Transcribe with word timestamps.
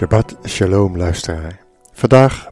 Shabbat 0.00 0.36
Shalom 0.44 0.96
luisteraar. 0.96 1.60
Vandaag 1.92 2.50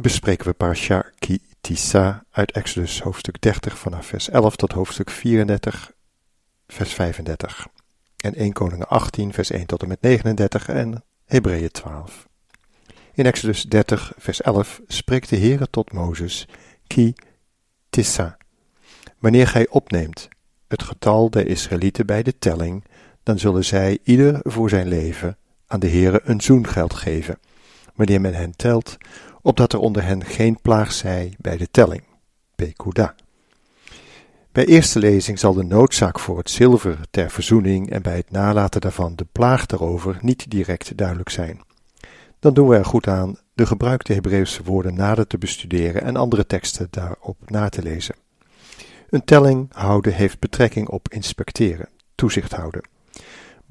bespreken 0.00 0.46
we 0.46 0.52
Parasha 0.52 1.04
Ki 1.18 1.38
Tisa 1.60 2.24
uit 2.30 2.52
Exodus 2.52 3.00
hoofdstuk 3.00 3.40
30 3.40 3.78
vanaf 3.78 4.06
vers 4.06 4.28
11 4.28 4.56
tot 4.56 4.72
hoofdstuk 4.72 5.10
34 5.10 5.92
vers 6.66 6.92
35 6.92 7.66
en 8.16 8.34
1 8.34 8.52
Koningen 8.52 8.88
18 8.88 9.32
vers 9.32 9.50
1 9.50 9.66
tot 9.66 9.82
en 9.82 9.88
met 9.88 10.00
39 10.00 10.68
en 10.68 11.04
Hebreeën 11.24 11.70
12. 11.70 12.28
In 13.14 13.26
Exodus 13.26 13.62
30 13.62 14.12
vers 14.18 14.40
11 14.40 14.80
spreekt 14.86 15.28
de 15.28 15.36
Heere 15.36 15.70
tot 15.70 15.92
Mozes 15.92 16.48
Ki 16.86 17.14
Tissa. 17.90 18.36
Wanneer 19.18 19.46
gij 19.46 19.68
opneemt 19.68 20.28
het 20.68 20.82
getal 20.82 21.30
der 21.30 21.46
Israëlieten 21.46 22.06
bij 22.06 22.22
de 22.22 22.38
telling, 22.38 22.84
dan 23.22 23.38
zullen 23.38 23.64
zij 23.64 23.98
ieder 24.02 24.40
voor 24.42 24.68
zijn 24.68 24.88
leven 24.88 25.38
aan 25.70 25.80
de 25.80 25.88
Heere 25.88 26.20
een 26.24 26.40
zoengeld 26.40 26.94
geven, 26.94 27.38
wanneer 27.94 28.20
men 28.20 28.34
hen 28.34 28.56
telt, 28.56 28.96
opdat 29.42 29.72
er 29.72 29.78
onder 29.78 30.04
hen 30.04 30.24
geen 30.24 30.58
plaag 30.62 30.92
zij 30.92 31.34
bij 31.38 31.56
de 31.56 31.70
telling. 31.70 32.02
Bij 34.52 34.66
eerste 34.66 34.98
lezing 34.98 35.38
zal 35.38 35.54
de 35.54 35.62
noodzaak 35.62 36.18
voor 36.18 36.38
het 36.38 36.50
zilver 36.50 36.98
ter 37.10 37.30
verzoening 37.30 37.90
en 37.90 38.02
bij 38.02 38.16
het 38.16 38.30
nalaten 38.30 38.80
daarvan 38.80 39.16
de 39.16 39.26
plaag 39.32 39.66
daarover 39.66 40.18
niet 40.20 40.50
direct 40.50 40.96
duidelijk 40.96 41.30
zijn. 41.30 41.60
Dan 42.38 42.54
doen 42.54 42.68
we 42.68 42.76
er 42.76 42.84
goed 42.84 43.06
aan 43.06 43.38
de 43.54 43.66
gebruikte 43.66 44.12
Hebreeuwse 44.12 44.62
woorden 44.62 44.94
nader 44.94 45.26
te 45.26 45.38
bestuderen 45.38 46.02
en 46.02 46.16
andere 46.16 46.46
teksten 46.46 46.88
daarop 46.90 47.50
na 47.50 47.68
te 47.68 47.82
lezen. 47.82 48.14
Een 49.10 49.24
telling 49.24 49.68
houden 49.72 50.14
heeft 50.14 50.38
betrekking 50.38 50.88
op 50.88 51.08
inspecteren, 51.08 51.88
toezicht 52.14 52.52
houden. 52.52 52.82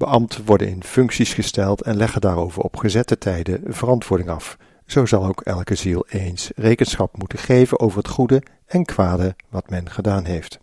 Beambten 0.00 0.44
worden 0.44 0.68
in 0.68 0.84
functies 0.84 1.34
gesteld 1.34 1.82
en 1.82 1.96
leggen 1.96 2.20
daarover 2.20 2.62
op 2.62 2.76
gezette 2.76 3.18
tijden 3.18 3.62
verantwoording 3.66 4.28
af. 4.30 4.56
Zo 4.86 5.06
zal 5.06 5.24
ook 5.24 5.40
elke 5.40 5.74
ziel 5.74 6.06
eens 6.08 6.50
rekenschap 6.56 7.16
moeten 7.16 7.38
geven 7.38 7.80
over 7.80 7.98
het 7.98 8.08
goede 8.08 8.42
en 8.66 8.84
kwade 8.84 9.36
wat 9.48 9.70
men 9.70 9.90
gedaan 9.90 10.24
heeft. 10.24 10.58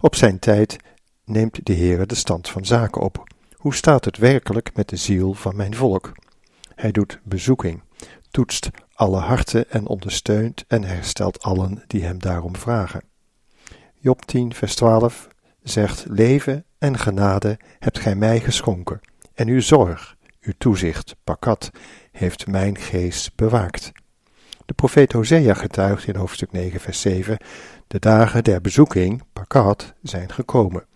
Op 0.00 0.14
zijn 0.14 0.38
tijd 0.38 0.76
neemt 1.24 1.66
de 1.66 1.74
Heere 1.74 2.06
de 2.06 2.14
stand 2.14 2.48
van 2.48 2.64
zaken 2.64 3.02
op. 3.02 3.24
Hoe 3.56 3.74
staat 3.74 4.04
het 4.04 4.16
werkelijk 4.16 4.70
met 4.74 4.88
de 4.88 4.96
ziel 4.96 5.34
van 5.34 5.56
mijn 5.56 5.74
volk? 5.74 6.12
Hij 6.74 6.90
doet 6.90 7.20
bezoeking, 7.22 7.82
toetst 8.30 8.70
alle 8.94 9.18
harten 9.20 9.70
en 9.70 9.86
ondersteunt 9.86 10.64
en 10.68 10.84
herstelt 10.84 11.42
allen 11.42 11.82
die 11.86 12.04
hem 12.04 12.18
daarom 12.18 12.56
vragen. 12.56 13.02
Job 14.00 14.24
10, 14.24 14.54
vers 14.54 14.74
12 14.74 15.28
zegt: 15.62 16.04
Leven 16.08 16.64
en 16.78 16.98
genade 16.98 17.58
hebt 17.78 17.98
gij 17.98 18.14
mij 18.14 18.40
geschonken, 18.40 19.00
en 19.34 19.48
uw 19.48 19.60
zorg, 19.60 20.16
uw 20.40 20.52
toezicht, 20.58 21.16
pakat, 21.24 21.70
heeft 22.12 22.46
mijn 22.46 22.78
geest 22.78 23.34
bewaakt. 23.34 23.92
De 24.66 24.74
profeet 24.74 25.12
Hosea 25.12 25.54
getuigt 25.54 26.06
in 26.06 26.16
hoofdstuk 26.16 26.52
9, 26.52 26.80
vers 26.80 27.00
7: 27.00 27.38
De 27.86 27.98
dagen 27.98 28.44
der 28.44 28.60
bezoeking, 28.60 29.22
pakat, 29.32 29.94
zijn 30.02 30.32
gekomen. 30.32 30.86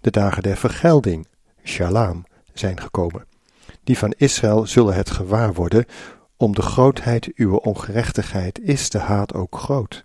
De 0.00 0.10
dagen 0.10 0.42
der 0.42 0.56
vergelding, 0.56 1.26
shalom, 1.64 2.24
zijn 2.52 2.80
gekomen. 2.80 3.26
Die 3.84 3.98
van 3.98 4.14
Israël 4.16 4.66
zullen 4.66 4.94
het 4.94 5.10
gewaar 5.10 5.54
worden, 5.54 5.84
om 6.36 6.54
de 6.54 6.62
grootheid 6.62 7.32
uw 7.34 7.56
ongerechtigheid 7.56 8.60
is 8.60 8.90
de 8.90 8.98
haat 8.98 9.34
ook 9.34 9.56
groot. 9.56 10.02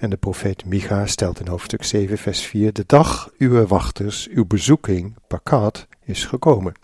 En 0.00 0.10
de 0.10 0.16
profeet 0.16 0.64
Micha 0.64 1.06
stelt 1.06 1.40
in 1.40 1.46
hoofdstuk 1.46 1.84
7, 1.84 2.18
vers 2.18 2.40
4: 2.40 2.72
De 2.72 2.84
dag 2.86 3.30
uw 3.38 3.66
wachters, 3.66 4.28
uw 4.28 4.46
bezoeking, 4.46 5.14
pakat, 5.26 5.86
is 6.04 6.24
gekomen. 6.24 6.74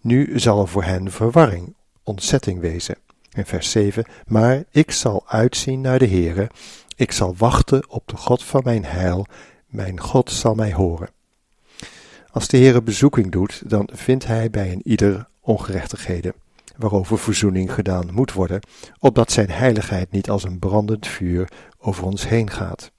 Nu 0.00 0.38
zal 0.38 0.66
voor 0.66 0.84
hen 0.84 1.10
verwarring, 1.10 1.74
ontzetting 2.02 2.60
wezen. 2.60 2.96
In 3.32 3.46
vers 3.46 3.70
7: 3.70 4.04
Maar 4.26 4.64
ik 4.70 4.90
zal 4.90 5.22
uitzien 5.26 5.80
naar 5.80 5.98
de 5.98 6.08
Heere, 6.08 6.50
ik 6.96 7.12
zal 7.12 7.34
wachten 7.36 7.90
op 7.90 8.08
de 8.08 8.16
God 8.16 8.44
van 8.44 8.60
mijn 8.64 8.84
heil, 8.84 9.26
mijn 9.66 10.00
God 10.00 10.30
zal 10.30 10.54
mij 10.54 10.72
horen. 10.72 11.08
Als 12.30 12.48
de 12.48 12.56
Heere 12.56 12.82
bezoeking 12.82 13.32
doet, 13.32 13.62
dan 13.66 13.88
vindt 13.92 14.26
hij 14.26 14.50
bij 14.50 14.72
een 14.72 14.82
ieder 14.84 15.26
ongerechtigheden 15.40 16.34
waarover 16.76 17.18
verzoening 17.18 17.74
gedaan 17.74 18.08
moet 18.12 18.32
worden, 18.32 18.60
opdat 18.98 19.32
zijn 19.32 19.50
heiligheid 19.50 20.10
niet 20.10 20.30
als 20.30 20.44
een 20.44 20.58
brandend 20.58 21.06
vuur 21.06 21.48
over 21.78 22.04
ons 22.04 22.28
heen 22.28 22.50
gaat. 22.50 22.92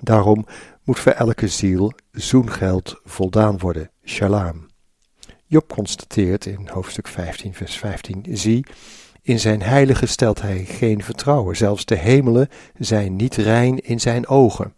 Daarom 0.00 0.46
moet 0.84 0.98
voor 0.98 1.12
elke 1.12 1.48
ziel 1.48 1.92
zoengeld 2.12 3.00
voldaan 3.04 3.58
worden, 3.58 3.90
shalom. 4.04 4.66
Job 5.46 5.68
constateert 5.68 6.46
in 6.46 6.68
hoofdstuk 6.72 7.08
15, 7.08 7.54
vers 7.54 7.76
15, 7.76 8.24
zie, 8.30 8.66
in 9.22 9.40
zijn 9.40 9.62
heilige 9.62 10.06
stelt 10.06 10.42
hij 10.42 10.64
geen 10.64 11.02
vertrouwen, 11.02 11.56
zelfs 11.56 11.84
de 11.84 11.96
hemelen 11.96 12.48
zijn 12.78 13.16
niet 13.16 13.36
rein 13.36 13.78
in 13.78 14.00
zijn 14.00 14.26
ogen. 14.26 14.74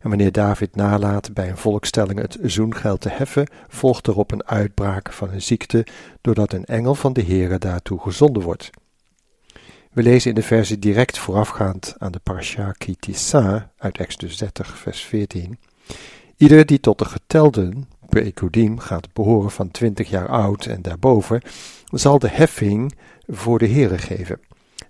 En 0.00 0.08
wanneer 0.08 0.32
David 0.32 0.76
nalaat 0.76 1.34
bij 1.34 1.48
een 1.48 1.56
volkstelling 1.56 2.20
het 2.20 2.38
zoengeld 2.42 3.00
te 3.00 3.08
heffen, 3.08 3.48
volgt 3.68 4.08
erop 4.08 4.32
een 4.32 4.46
uitbraak 4.46 5.12
van 5.12 5.30
een 5.30 5.42
ziekte, 5.42 5.86
doordat 6.20 6.52
een 6.52 6.64
engel 6.64 6.94
van 6.94 7.12
de 7.12 7.22
Heere 7.22 7.58
daartoe 7.58 8.00
gezonden 8.00 8.42
wordt. 8.42 8.70
We 9.92 10.02
lezen 10.02 10.30
in 10.30 10.34
de 10.34 10.42
versie 10.42 10.78
direct 10.78 11.18
voorafgaand 11.18 11.94
aan 11.98 12.12
de 12.12 12.20
parasha 12.22 12.72
Kitissa 12.72 13.70
uit 13.78 13.98
Exodus 13.98 14.36
30 14.36 14.78
vers 14.78 15.00
14. 15.00 15.58
Ieder 16.36 16.66
die 16.66 16.80
tot 16.80 16.98
de 16.98 17.04
getelden, 17.04 17.88
Beekudim, 18.08 18.78
gaat 18.78 19.12
behoren 19.12 19.50
van 19.50 19.70
20 19.70 20.10
jaar 20.10 20.28
oud 20.28 20.66
en 20.66 20.82
daarboven, 20.82 21.42
zal 21.90 22.18
de 22.18 22.28
heffing 22.28 22.94
voor 23.26 23.58
de 23.58 23.68
Heere 23.68 23.98
geven. 23.98 24.40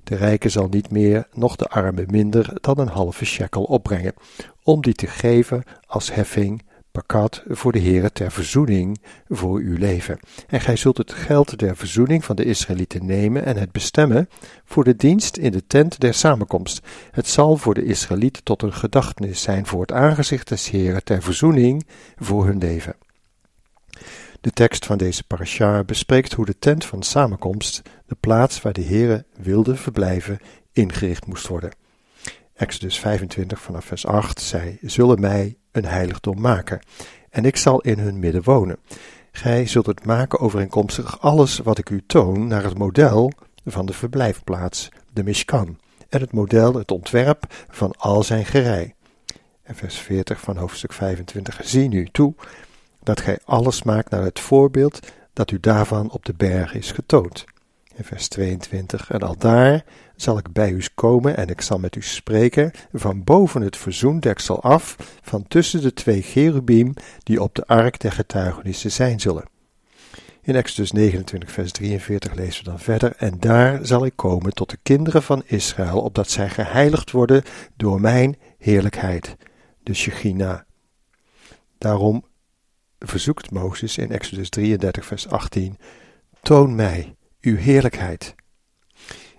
De 0.05 0.15
rijke 0.15 0.49
zal 0.49 0.69
niet 0.69 0.91
meer, 0.91 1.27
noch 1.33 1.57
de 1.57 1.69
arme 1.69 2.05
minder 2.07 2.53
dan 2.61 2.79
een 2.79 2.89
halve 2.89 3.25
shekel 3.25 3.63
opbrengen, 3.63 4.15
om 4.69 4.83
die 4.83 4.95
te 4.95 5.07
geven 5.07 5.63
als 5.87 6.15
heffing, 6.15 6.63
pakat, 6.93 7.43
voor 7.47 7.73
de 7.73 7.81
Heere 7.81 8.13
ter 8.13 8.33
verzoening 8.33 9.01
voor 9.29 9.59
uw 9.59 9.77
leven. 9.77 10.19
En 10.47 10.61
gij 10.61 10.77
zult 10.77 10.97
het 10.97 11.13
geld 11.13 11.59
der 11.59 11.77
verzoening 11.77 12.25
van 12.25 12.37
de 12.37 12.45
Israëlieten 12.45 13.07
nemen 13.07 13.45
en 13.45 13.57
het 13.57 13.73
bestemmen 13.73 14.29
voor 14.65 14.85
de 14.85 14.97
dienst 14.97 15.37
in 15.37 15.53
de 15.53 15.67
tent 15.67 16.01
der 16.01 16.15
samenkomst. 16.15 16.81
Het 17.11 17.29
zal 17.29 17.57
voor 17.57 17.75
de 17.75 17.85
Israëlieten 17.85 18.43
tot 18.43 18.63
een 18.63 18.73
gedachtenis 18.73 19.43
zijn 19.43 19.67
voor 19.67 19.81
het 19.81 19.93
aangezicht 19.93 20.49
des 20.49 20.71
Heeren 20.71 21.05
ter 21.05 21.23
verzoening 21.23 21.87
voor 22.17 22.47
hun 22.47 22.59
leven. 22.59 22.97
De 24.41 24.51
tekst 24.51 24.87
van 24.87 24.99
deze 24.99 25.25
parasha 25.25 25.85
bespreekt 25.85 26.33
hoe 26.33 26.47
de 26.47 26.59
tent 26.59 26.85
van 26.85 27.03
samenkomst, 27.03 27.83
de 28.07 28.17
plaats 28.21 28.63
waar 28.63 28.73
de 28.73 28.85
Heere 28.85 29.25
wilde 29.37 29.77
verblijven, 29.77 30.39
ingericht 30.73 31.27
moest 31.27 31.47
worden. 31.47 31.87
Exodus 32.59 32.99
25 32.99 33.61
vanaf 33.61 33.85
vers 33.85 34.07
8, 34.07 34.41
zij 34.41 34.79
zullen 34.83 35.21
mij 35.21 35.57
een 35.73 35.85
heiligdom 35.85 36.41
maken, 36.41 36.81
en 37.31 37.45
ik 37.45 37.57
zal 37.57 37.81
in 37.81 37.99
hun 37.99 38.19
midden 38.19 38.43
wonen. 38.43 38.79
Gij 39.33 39.67
zult 39.67 39.87
het 39.87 40.05
maken 40.05 40.39
overeenkomstig 40.39 41.21
alles 41.21 41.59
wat 41.59 41.79
ik 41.79 41.91
u 41.91 42.03
toon 42.07 42.47
naar 42.47 42.63
het 42.63 42.79
model 42.79 43.33
van 43.65 43.87
de 43.87 43.93
verblijfplaats, 43.93 44.89
de 45.13 45.25
Mishkan, 45.25 45.79
en 46.09 46.21
het 46.21 46.33
model, 46.33 46.75
het 46.75 46.91
ontwerp 46.91 47.45
van 47.69 47.95
al 47.99 48.23
zijn 48.23 48.45
gerei. 48.45 48.95
En 49.63 49.75
vers 49.75 49.99
40 49.99 50.41
van 50.41 50.57
hoofdstuk 50.57 50.93
25, 50.93 51.61
zie 51.65 51.89
nu 51.89 52.09
toe 52.13 52.35
dat 53.03 53.21
gij 53.21 53.39
alles 53.45 53.83
maakt 53.83 54.11
naar 54.11 54.23
het 54.23 54.41
voorbeeld 54.41 55.01
dat 55.33 55.51
u 55.51 55.61
daarvan 55.61 56.11
op 56.11 56.25
de 56.25 56.35
berg 56.35 56.75
is 56.75 56.93
getoond. 56.93 57.45
Vers 58.01 58.29
22, 58.29 59.11
en 59.11 59.21
al 59.21 59.37
daar 59.37 59.85
zal 60.21 60.39
ik 60.39 60.53
bij 60.53 60.71
u 60.71 60.83
komen 60.95 61.37
en 61.37 61.49
ik 61.49 61.61
zal 61.61 61.79
met 61.79 61.97
u 61.97 62.03
spreken 62.03 62.71
van 62.93 63.25
boven 63.25 63.63
het 63.63 63.77
verzoendeksel 63.77 64.63
af, 64.63 64.97
van 65.23 65.45
tussen 65.49 65.83
de 65.83 65.93
twee 65.93 66.23
cherubim 66.23 66.95
die 67.23 67.43
op 67.43 67.55
de 67.55 67.67
ark 67.67 68.01
der 68.01 68.13
getuigenissen 68.13 68.93
zijn 68.93 69.21
zullen. 69.21 69.45
In 70.43 70.55
Exodus 70.55 70.93
29, 70.93 71.51
vers 71.51 71.73
43 71.73 72.35
lezen 72.35 72.65
we 72.65 72.71
dan 72.71 72.79
verder: 72.79 73.17
En 73.17 73.37
daar 73.41 73.87
zal 73.87 74.05
ik 74.05 74.13
komen 74.17 74.55
tot 74.55 74.71
de 74.71 74.79
kinderen 74.83 75.23
van 75.23 75.43
Israël, 75.47 76.01
opdat 76.01 76.31
zij 76.31 76.49
geheiligd 76.49 77.11
worden 77.11 77.43
door 77.77 78.01
mijn 78.01 78.37
heerlijkheid, 78.59 79.37
de 79.83 79.95
Shechina. 79.95 80.65
Daarom 81.79 82.25
verzoekt 82.99 83.51
Mozes 83.51 83.99
in 83.99 84.11
Exodus 84.11 84.49
33, 84.49 85.05
vers 85.05 85.29
18: 85.29 85.79
Toon 86.43 86.75
mij 86.75 87.15
uw 87.41 87.57
heerlijkheid. 87.57 88.35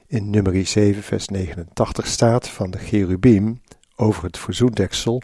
In 0.09 0.29
nummer 0.29 0.65
7, 0.65 1.03
vers 1.03 1.27
89 1.27 2.07
staat 2.07 2.49
van 2.49 2.71
de 2.71 2.77
cherubim 2.77 3.61
over 3.95 4.23
het 4.23 4.37
verzoendeksel. 4.37 5.21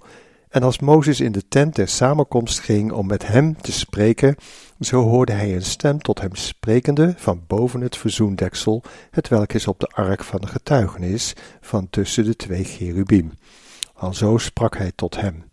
En 0.50 0.64
als 0.64 0.80
Mozes 0.80 1.20
in 1.20 1.32
de 1.32 1.48
tent 1.48 1.76
der 1.76 1.88
samenkomst 1.88 2.60
ging 2.60 2.92
om 2.92 3.08
met 3.08 3.28
hem 3.28 3.62
te 3.62 3.72
spreken, 3.72 4.36
zo 4.80 5.02
hoorde 5.02 5.32
hij 5.32 5.56
een 5.56 5.64
stem 5.64 6.02
tot 6.02 6.22
hem 6.22 6.36
sprekende 6.36 7.14
van 7.18 7.44
boven 7.48 7.82
het 7.82 7.98
verzoendeksel, 7.98 8.84
het 9.12 9.28
welk 9.28 9.54
is 9.54 9.68
op 9.68 9.80
de 9.80 9.88
ark 9.88 10.24
van 10.24 10.42
de 10.42 10.48
getuigenis 10.48 11.34
van 11.62 11.90
tussen 11.90 12.26
de 12.26 12.36
twee 12.36 12.64
cherubim. 12.64 13.32
Alzo 13.94 14.38
sprak 14.38 14.78
hij 14.78 14.92
tot 14.96 15.22
hem. 15.22 15.44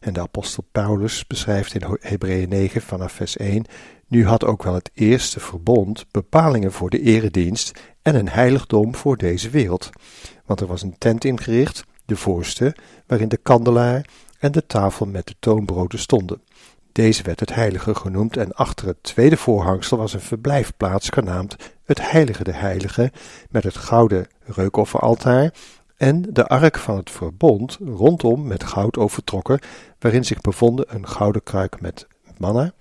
En 0.00 0.12
de 0.12 0.20
apostel 0.20 0.64
Paulus 0.72 1.26
beschrijft 1.26 1.74
in 1.74 1.98
Hebreeën 2.00 2.48
9 2.48 2.82
vanaf 2.82 3.12
vers 3.12 3.36
1, 3.36 3.64
nu 4.08 4.26
had 4.26 4.44
ook 4.44 4.62
wel 4.62 4.74
het 4.74 4.90
eerste 4.94 5.40
verbond 5.40 6.06
bepalingen 6.10 6.72
voor 6.72 6.90
de 6.90 7.00
eredienst 7.00 7.80
en 8.02 8.14
een 8.14 8.28
heiligdom 8.28 8.94
voor 8.94 9.16
deze 9.16 9.50
wereld. 9.50 9.90
Want 10.46 10.60
er 10.60 10.66
was 10.66 10.82
een 10.82 10.98
tent 10.98 11.24
ingericht, 11.24 11.84
de 12.04 12.16
voorste, 12.16 12.74
waarin 13.06 13.28
de 13.28 13.36
kandelaar 13.36 14.08
en 14.38 14.52
de 14.52 14.66
tafel 14.66 15.06
met 15.06 15.26
de 15.26 15.34
toonbroden 15.38 15.98
stonden. 15.98 16.42
Deze 16.92 17.22
werd 17.22 17.40
het 17.40 17.54
heilige 17.54 17.94
genoemd 17.94 18.36
en 18.36 18.52
achter 18.52 18.86
het 18.86 19.02
tweede 19.02 19.36
voorhangsel 19.36 19.96
was 19.96 20.12
een 20.12 20.20
verblijfplaats 20.20 21.08
genaamd 21.08 21.56
het 21.84 22.10
heilige 22.10 22.44
de 22.44 22.52
heilige 22.52 23.12
met 23.50 23.64
het 23.64 23.76
gouden 23.76 24.26
reukofferaltaar 24.44 25.54
en 25.96 26.22
de 26.32 26.46
ark 26.46 26.78
van 26.78 26.96
het 26.96 27.10
verbond 27.10 27.78
rondom 27.84 28.46
met 28.46 28.64
goud 28.64 28.96
overtrokken, 28.96 29.60
waarin 29.98 30.24
zich 30.24 30.40
bevonden 30.40 30.94
een 30.94 31.08
gouden 31.08 31.42
kruik 31.42 31.80
met 31.80 32.06
manna, 32.36 32.72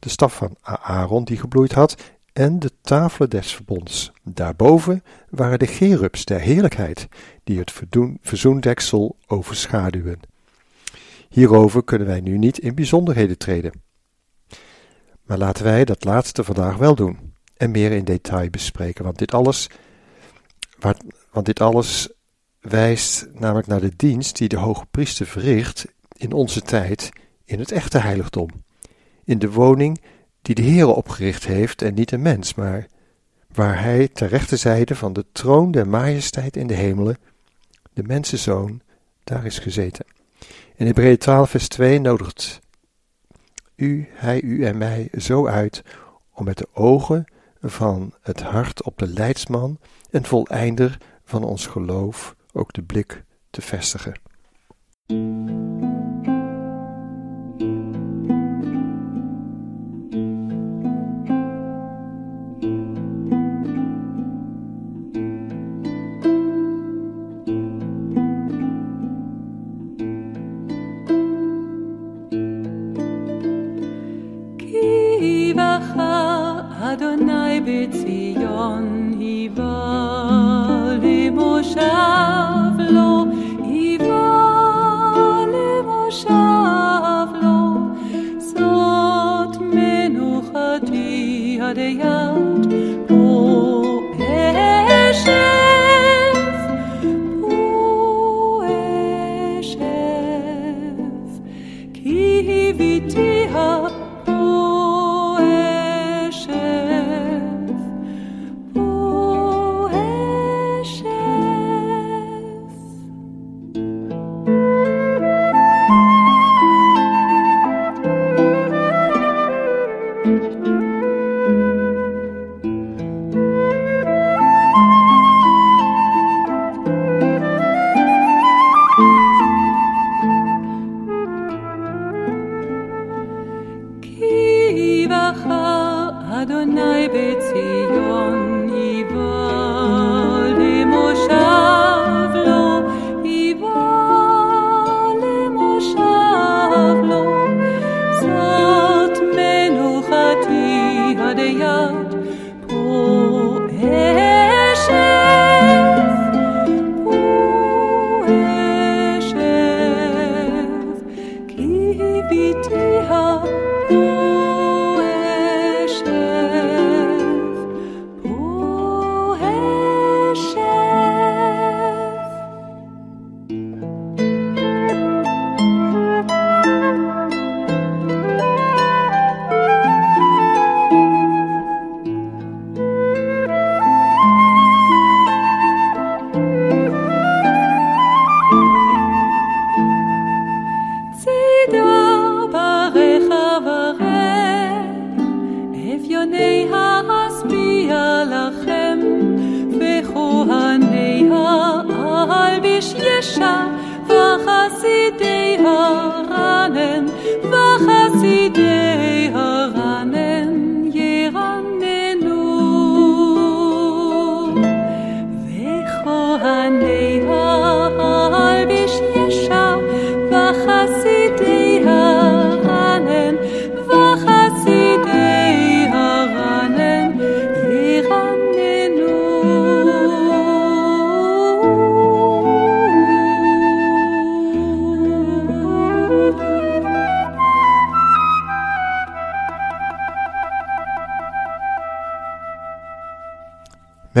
de 0.00 0.08
staf 0.08 0.36
van 0.36 0.56
Aaron 0.62 1.24
die 1.24 1.36
gebloeid 1.36 1.72
had 1.72 1.96
en 2.32 2.58
de 2.58 2.70
tafelen 2.80 3.30
des 3.30 3.54
verbonds. 3.54 4.12
Daarboven 4.22 5.02
waren 5.28 5.58
de 5.58 5.66
gerubs 5.66 6.24
der 6.24 6.40
heerlijkheid, 6.40 7.08
die 7.44 7.58
het 7.58 7.72
verzoendeksel 8.20 9.16
overschaduwen. 9.26 10.20
Hierover 11.28 11.84
kunnen 11.84 12.06
wij 12.06 12.20
nu 12.20 12.38
niet 12.38 12.58
in 12.58 12.74
bijzonderheden 12.74 13.38
treden. 13.38 13.82
Maar 15.22 15.38
laten 15.38 15.64
wij 15.64 15.84
dat 15.84 16.04
laatste 16.04 16.44
vandaag 16.44 16.76
wel 16.76 16.94
doen 16.94 17.34
en 17.56 17.70
meer 17.70 17.92
in 17.92 18.04
detail 18.04 18.50
bespreken, 18.50 19.04
want 19.04 19.18
dit 19.18 19.34
alles, 19.34 19.68
want 21.30 21.46
dit 21.46 21.60
alles 21.60 22.08
wijst 22.60 23.28
namelijk 23.32 23.66
naar 23.66 23.80
de 23.80 23.96
dienst 23.96 24.36
die 24.36 24.48
de 24.48 24.56
hoge 24.56 24.86
priester 24.90 25.26
verricht 25.26 25.86
in 26.16 26.32
onze 26.32 26.60
tijd 26.60 27.10
in 27.44 27.58
het 27.58 27.72
echte 27.72 27.98
heiligdom, 27.98 28.48
in 29.30 29.38
de 29.38 29.50
woning 29.50 30.00
die 30.42 30.54
de 30.54 30.62
Heere 30.62 30.86
opgericht 30.94 31.46
heeft 31.46 31.82
en 31.82 31.94
niet 31.94 32.12
een 32.12 32.22
mens, 32.22 32.54
maar 32.54 32.86
waar 33.52 33.82
hij 33.82 34.08
ter 34.08 34.28
rechterzijde 34.28 34.94
van 34.94 35.12
de 35.12 35.24
troon 35.32 35.70
der 35.70 35.88
majesteit 35.88 36.56
in 36.56 36.66
de 36.66 36.74
hemelen, 36.74 37.18
de 37.92 38.02
mensenzoon, 38.02 38.80
daar 39.24 39.44
is 39.44 39.58
gezeten. 39.58 40.04
In 40.76 40.86
Hebreeën 40.86 41.18
12 41.18 41.50
vers 41.50 41.68
2 41.68 42.00
nodigt 42.00 42.60
u, 43.76 44.08
hij, 44.12 44.42
u 44.42 44.64
en 44.64 44.78
mij 44.78 45.08
zo 45.18 45.46
uit 45.46 45.82
om 46.34 46.44
met 46.44 46.58
de 46.58 46.68
ogen 46.72 47.24
van 47.60 48.14
het 48.20 48.42
hart 48.42 48.82
op 48.82 48.98
de 48.98 49.08
leidsman 49.08 49.78
en 50.10 50.24
voleinder 50.24 50.98
van 51.24 51.44
ons 51.44 51.66
geloof 51.66 52.34
ook 52.52 52.72
de 52.72 52.82
blik 52.82 53.24
te 53.50 53.62
vestigen. 53.62 54.14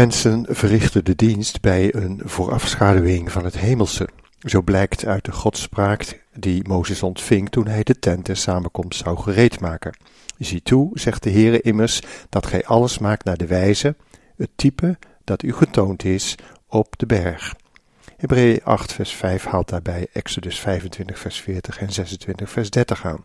Mensen 0.00 0.46
verrichten 0.48 1.04
de 1.04 1.14
dienst 1.14 1.60
bij 1.60 1.94
een 1.94 2.20
voorafschaduwing 2.24 3.32
van 3.32 3.44
het 3.44 3.58
hemelse. 3.58 4.08
Zo 4.38 4.62
blijkt 4.62 5.06
uit 5.06 5.24
de 5.24 5.32
godspraak 5.32 6.24
die 6.34 6.68
Mozes 6.68 7.02
ontving 7.02 7.50
toen 7.50 7.66
hij 7.66 7.82
de 7.82 7.98
tent 7.98 8.26
der 8.26 8.36
samenkomst 8.36 9.02
zou 9.02 9.18
gereedmaken. 9.18 9.96
Zie 10.38 10.62
toe, 10.62 10.90
zegt 10.98 11.22
de 11.22 11.30
Heere 11.30 11.60
immers, 11.60 12.02
dat 12.28 12.46
gij 12.46 12.64
alles 12.64 12.98
maakt 12.98 13.24
naar 13.24 13.36
de 13.36 13.46
wijze, 13.46 13.96
het 14.36 14.50
type 14.54 14.98
dat 15.24 15.42
u 15.42 15.52
getoond 15.52 16.04
is 16.04 16.34
op 16.66 16.98
de 16.98 17.06
berg. 17.06 17.54
Hebreeën 18.16 18.64
8 18.64 18.92
vers 18.92 19.12
5 19.12 19.44
haalt 19.44 19.68
daarbij 19.68 20.06
Exodus 20.12 20.60
25 20.60 21.18
vers 21.18 21.40
40 21.40 21.78
en 21.78 21.92
26 21.92 22.50
vers 22.50 22.70
30 22.70 23.06
aan. 23.06 23.24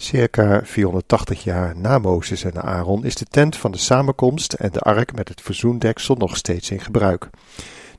Circa 0.00 0.60
480 0.64 1.44
jaar 1.44 1.76
na 1.76 1.98
Mozes 1.98 2.44
en 2.44 2.62
Aaron 2.62 3.04
is 3.04 3.14
de 3.14 3.24
tent 3.24 3.56
van 3.56 3.70
de 3.70 3.78
samenkomst 3.78 4.52
en 4.52 4.70
de 4.72 4.80
ark 4.80 5.14
met 5.14 5.28
het 5.28 5.40
verzoendeksel 5.40 6.14
nog 6.14 6.36
steeds 6.36 6.70
in 6.70 6.80
gebruik. 6.80 7.30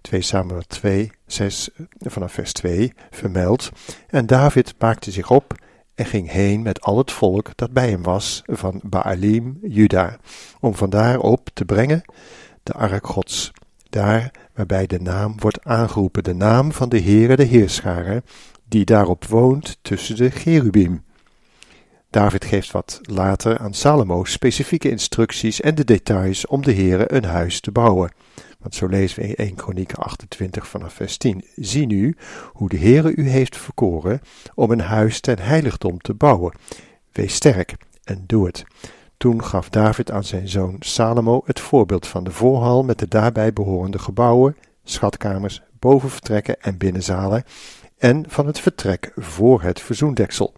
2 0.02 0.22
Samuel 0.22 0.62
2, 0.68 1.12
6 1.26 1.70
vanaf 2.00 2.32
vers 2.32 2.54
2 2.54 2.94
vermeldt. 3.10 3.72
En 4.08 4.26
David 4.26 4.74
maakte 4.80 5.12
zich 5.12 5.30
op 5.30 5.54
en 5.96 6.06
ging 6.06 6.32
heen 6.32 6.62
met 6.62 6.82
al 6.82 6.98
het 6.98 7.12
volk 7.12 7.52
dat 7.56 7.72
bij 7.72 7.90
hem 7.90 8.04
was 8.04 8.42
van 8.46 8.82
Baalim, 8.84 9.58
Juda, 9.62 10.18
om 10.60 10.76
vandaar 10.76 11.20
op 11.20 11.50
te 11.54 11.66
brengen 11.66 12.02
de 12.64 12.74
ark 12.74 13.08
Gods, 13.08 13.52
daar 13.90 14.32
waarbij 14.54 14.88
de 14.88 15.00
naam 15.00 15.36
wordt 15.40 15.64
aangeroepen, 15.64 16.24
de 16.24 16.36
naam 16.36 16.72
van 16.72 16.90
de 16.90 17.02
Heere 17.02 17.36
de 17.36 17.44
Heerscharen, 17.44 18.24
die 18.68 18.86
daarop 18.86 19.26
woont 19.26 19.78
tussen 19.82 20.16
de 20.16 20.30
Cherubim. 20.30 21.04
David 22.12 22.46
geeft 22.46 22.72
wat 22.72 23.00
later 23.02 23.58
aan 23.58 23.74
Salomo 23.74 24.24
specifieke 24.24 24.90
instructies 24.90 25.62
en 25.62 25.76
de 25.76 25.84
details 25.84 26.48
om 26.48 26.62
de 26.62 26.74
Heere 26.74 27.14
een 27.14 27.24
huis 27.24 27.60
te 27.60 27.72
bouwen. 27.72 28.12
Want 28.60 28.76
zo 28.76 28.88
lezen 28.88 29.20
we 29.20 29.28
in 29.28 29.36
1 29.36 29.56
Kronieken 29.56 29.98
28 29.98 30.68
vanaf 30.68 30.94
vers 30.94 31.18
10. 31.18 31.46
Zie 31.56 31.86
nu 31.86 32.16
hoe 32.52 32.70
de 32.70 32.78
Heere 32.78 33.16
u 33.16 33.30
heeft 33.30 33.58
verkoren 33.58 34.22
om 34.56 34.72
een 34.72 34.82
huis 34.82 35.20
ten 35.20 35.40
heiligdom 35.40 35.98
te 35.98 36.14
bouwen. 36.14 36.54
Wees 37.12 37.34
sterk 37.34 37.76
en 38.04 38.24
doe 38.28 38.46
het. 38.46 38.64
Toen 39.18 39.44
gaf 39.44 39.70
David 39.70 40.12
aan 40.12 40.24
zijn 40.24 40.48
zoon 40.48 40.76
Salomo 40.80 41.42
het 41.46 41.60
voorbeeld 41.60 42.08
van 42.08 42.24
de 42.24 42.32
voorhal 42.32 42.84
met 42.84 43.00
de 43.00 43.08
daarbij 43.08 43.54
behorende 43.54 44.00
gebouwen, 44.00 44.58
schatkamers, 44.84 45.62
bovenvertrekken 45.80 46.62
en 46.62 46.78
binnenzalen 46.78 47.44
en 47.98 48.26
van 48.28 48.48
het 48.48 48.60
vertrek 48.60 49.12
voor 49.16 49.62
het 49.62 49.82
verzoendeksel. 49.82 50.54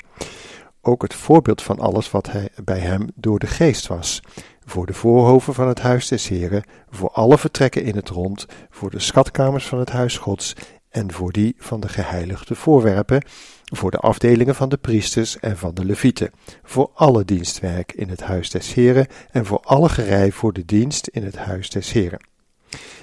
Ook 0.85 1.01
het 1.01 1.13
voorbeeld 1.13 1.61
van 1.61 1.79
alles 1.79 2.11
wat 2.11 2.31
hij 2.31 2.49
bij 2.63 2.79
hem 2.79 3.07
door 3.15 3.39
de 3.39 3.47
geest 3.47 3.87
was 3.87 4.21
voor 4.65 4.85
de 4.85 4.93
voorhoven 4.93 5.53
van 5.53 5.67
het 5.67 5.79
huis 5.79 6.07
des 6.07 6.27
Heren, 6.27 6.63
voor 6.89 7.09
alle 7.09 7.37
vertrekken 7.37 7.83
in 7.83 7.95
het 7.95 8.09
rond, 8.09 8.45
voor 8.69 8.89
de 8.89 8.99
schatkamers 8.99 9.67
van 9.67 9.79
het 9.79 9.89
huis 9.89 10.17
Gods 10.17 10.55
en 10.89 11.11
voor 11.11 11.31
die 11.31 11.55
van 11.57 11.79
de 11.79 11.87
geheiligde 11.87 12.55
voorwerpen, 12.55 13.23
voor 13.63 13.91
de 13.91 13.97
afdelingen 13.97 14.55
van 14.55 14.69
de 14.69 14.77
priesters 14.77 15.39
en 15.39 15.57
van 15.57 15.73
de 15.73 15.85
levieten, 15.85 16.31
voor 16.63 16.91
alle 16.93 17.25
dienstwerk 17.25 17.91
in 17.91 18.09
het 18.09 18.21
huis 18.21 18.49
des 18.49 18.73
Heren 18.73 19.07
en 19.31 19.45
voor 19.45 19.59
alle 19.59 19.89
gerei 19.89 20.31
voor 20.31 20.53
de 20.53 20.65
dienst 20.65 21.07
in 21.07 21.23
het 21.23 21.37
huis 21.37 21.69
des 21.69 21.91
Heren. 21.91 22.31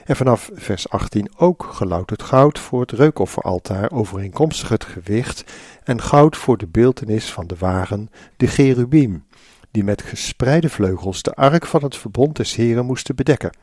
En 0.05 0.17
vanaf 0.17 0.51
vers 0.55 0.89
18 0.89 1.31
ook 1.37 1.67
gelouterd 1.71 2.23
goud 2.23 2.59
voor 2.59 2.81
het 2.81 2.93
reukofferaltaar 2.93 3.91
overeenkomstig 3.93 4.69
het 4.69 4.85
gewicht 4.85 5.45
en 5.91 6.03
goud 6.03 6.37
voor 6.37 6.59
de 6.59 6.67
beeltenis 6.67 7.33
van 7.33 7.47
de 7.47 7.57
wagen, 7.59 8.11
de 8.37 8.47
cherubim, 8.47 9.25
die 9.71 9.85
met 9.85 10.03
gespreide 10.03 10.69
vleugels 10.69 11.23
de 11.23 11.35
ark 11.35 11.67
van 11.67 11.83
het 11.83 11.97
verbond 11.97 12.37
des 12.37 12.55
Heren 12.55 12.87
moesten 12.87 13.17
bedekken. 13.17 13.57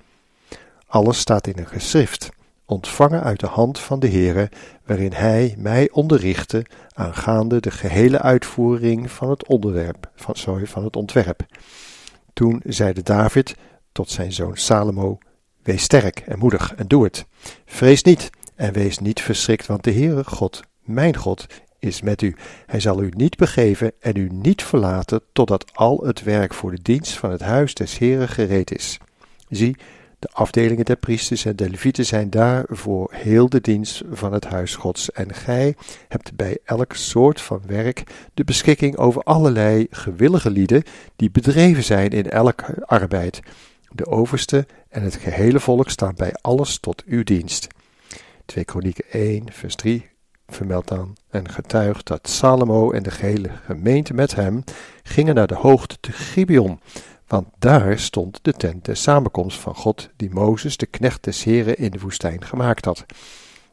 Alles 0.87 1.19
staat 1.19 1.47
in 1.47 1.57
een 1.57 1.67
geschrift, 1.67 2.29
ontvangen 2.65 3.23
uit 3.23 3.39
de 3.39 3.47
hand 3.47 3.79
van 3.79 3.99
de 3.99 4.09
Heere, 4.09 4.49
waarin 4.85 5.11
hij 5.13 5.55
mij 5.57 5.89
onderrichtte 5.91 6.65
aangaande 6.93 7.59
de 7.59 7.71
gehele 7.71 8.21
uitvoering 8.21 9.11
van 9.11 9.29
het 9.29 9.47
onderwerp, 9.47 10.11
van, 10.15 10.35
sorry, 10.35 10.67
van 10.67 10.83
het 10.83 10.95
ontwerp. 10.95 11.45
Toen 12.33 12.61
zeide 12.65 13.03
David 13.03 13.55
tot 13.91 14.09
zijn 14.09 14.31
zoon 14.31 14.57
Salomo, 14.57 15.17
Wees 15.63 15.83
sterk 15.83 16.19
en 16.19 16.39
moedig 16.39 16.75
en 16.75 16.87
doe 16.87 17.03
het. 17.03 17.25
Vrees 17.65 18.03
niet 18.03 18.29
en 18.55 18.73
wees 18.73 18.99
niet 18.99 19.21
verschrikt, 19.21 19.65
want 19.65 19.83
de 19.83 19.91
Heere 19.91 20.23
God, 20.23 20.61
mijn 20.81 21.15
God, 21.15 21.45
is 21.79 22.01
met 22.01 22.21
u. 22.21 22.35
Hij 22.65 22.79
zal 22.79 23.03
u 23.03 23.11
niet 23.15 23.37
begeven 23.37 23.91
en 23.99 24.15
u 24.15 24.29
niet 24.31 24.63
verlaten 24.63 25.21
totdat 25.33 25.71
al 25.73 26.03
het 26.05 26.23
werk 26.23 26.53
voor 26.53 26.71
de 26.71 26.81
dienst 26.81 27.13
van 27.13 27.31
het 27.31 27.41
huis 27.41 27.73
des 27.73 27.97
Heren 27.97 28.29
gereed 28.29 28.75
is. 28.75 28.97
Zie, 29.49 29.75
de 30.19 30.29
afdelingen 30.31 30.85
der 30.85 30.95
priesters 30.95 31.45
en 31.45 31.55
de 31.55 31.69
levieten 31.69 32.05
zijn 32.05 32.29
daar 32.29 32.65
voor 32.67 33.13
heel 33.13 33.49
de 33.49 33.61
dienst 33.61 34.03
van 34.11 34.33
het 34.33 34.45
huis 34.45 34.75
Gods. 34.75 35.11
En 35.11 35.33
gij 35.33 35.75
hebt 36.07 36.35
bij 36.35 36.57
elk 36.63 36.93
soort 36.93 37.41
van 37.41 37.61
werk 37.65 38.03
de 38.33 38.43
beschikking 38.43 38.97
over 38.97 39.23
allerlei 39.23 39.87
gewillige 39.89 40.49
lieden 40.49 40.83
die 41.15 41.31
bedreven 41.31 41.83
zijn 41.83 42.09
in 42.09 42.29
elke 42.29 42.85
arbeid. 42.85 43.39
De 43.91 44.05
overste 44.05 44.65
en 44.89 45.03
het 45.03 45.15
gehele 45.15 45.59
volk 45.59 45.89
staan 45.89 46.15
bij 46.15 46.33
alles 46.41 46.79
tot 46.79 47.03
uw 47.05 47.23
dienst. 47.23 47.67
2 48.45 48.65
Kronieken 48.65 49.05
1, 49.09 49.51
vers 49.51 49.75
3 49.75 50.09
vermeldt 50.47 50.87
dan 50.87 51.17
en 51.29 51.49
getuigt 51.49 52.07
dat 52.07 52.29
Salomo 52.29 52.91
en 52.91 53.03
de 53.03 53.11
gehele 53.11 53.49
gemeente 53.65 54.13
met 54.13 54.35
hem 54.35 54.63
gingen 55.03 55.35
naar 55.35 55.47
de 55.47 55.55
hoogte 55.55 55.97
te 55.99 56.11
Gibeon, 56.11 56.79
want 57.27 57.47
daar 57.59 57.99
stond 57.99 58.39
de 58.41 58.53
tent 58.53 58.85
der 58.85 58.97
samenkomst 58.97 59.59
van 59.59 59.75
God, 59.75 60.09
die 60.15 60.29
Mozes, 60.29 60.77
de 60.77 60.85
knecht 60.85 61.23
des 61.23 61.43
Heren, 61.43 61.77
in 61.77 61.91
de 61.91 61.99
woestijn 61.99 62.45
gemaakt 62.45 62.85
had. 62.85 63.05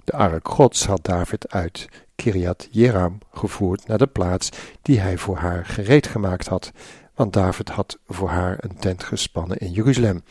De 0.04 0.12
ark 0.12 0.48
Gods 0.48 0.86
had 0.86 1.04
David 1.04 1.52
uit 1.52 1.88
Kiriat 2.14 2.68
Jeram 2.70 3.18
gevoerd 3.32 3.86
naar 3.86 3.98
de 3.98 4.06
plaats 4.06 4.48
die 4.82 5.00
hij 5.00 5.18
voor 5.18 5.36
haar 5.36 5.66
gereed 5.66 6.06
gemaakt 6.06 6.46
had, 6.46 6.72
want 7.14 7.32
David 7.32 7.68
had 7.68 7.98
voor 8.08 8.28
haar 8.28 8.56
een 8.60 8.76
tent 8.76 9.02
gespannen 9.02 9.58
in 9.58 9.70
Jeruzalem. 9.70 10.22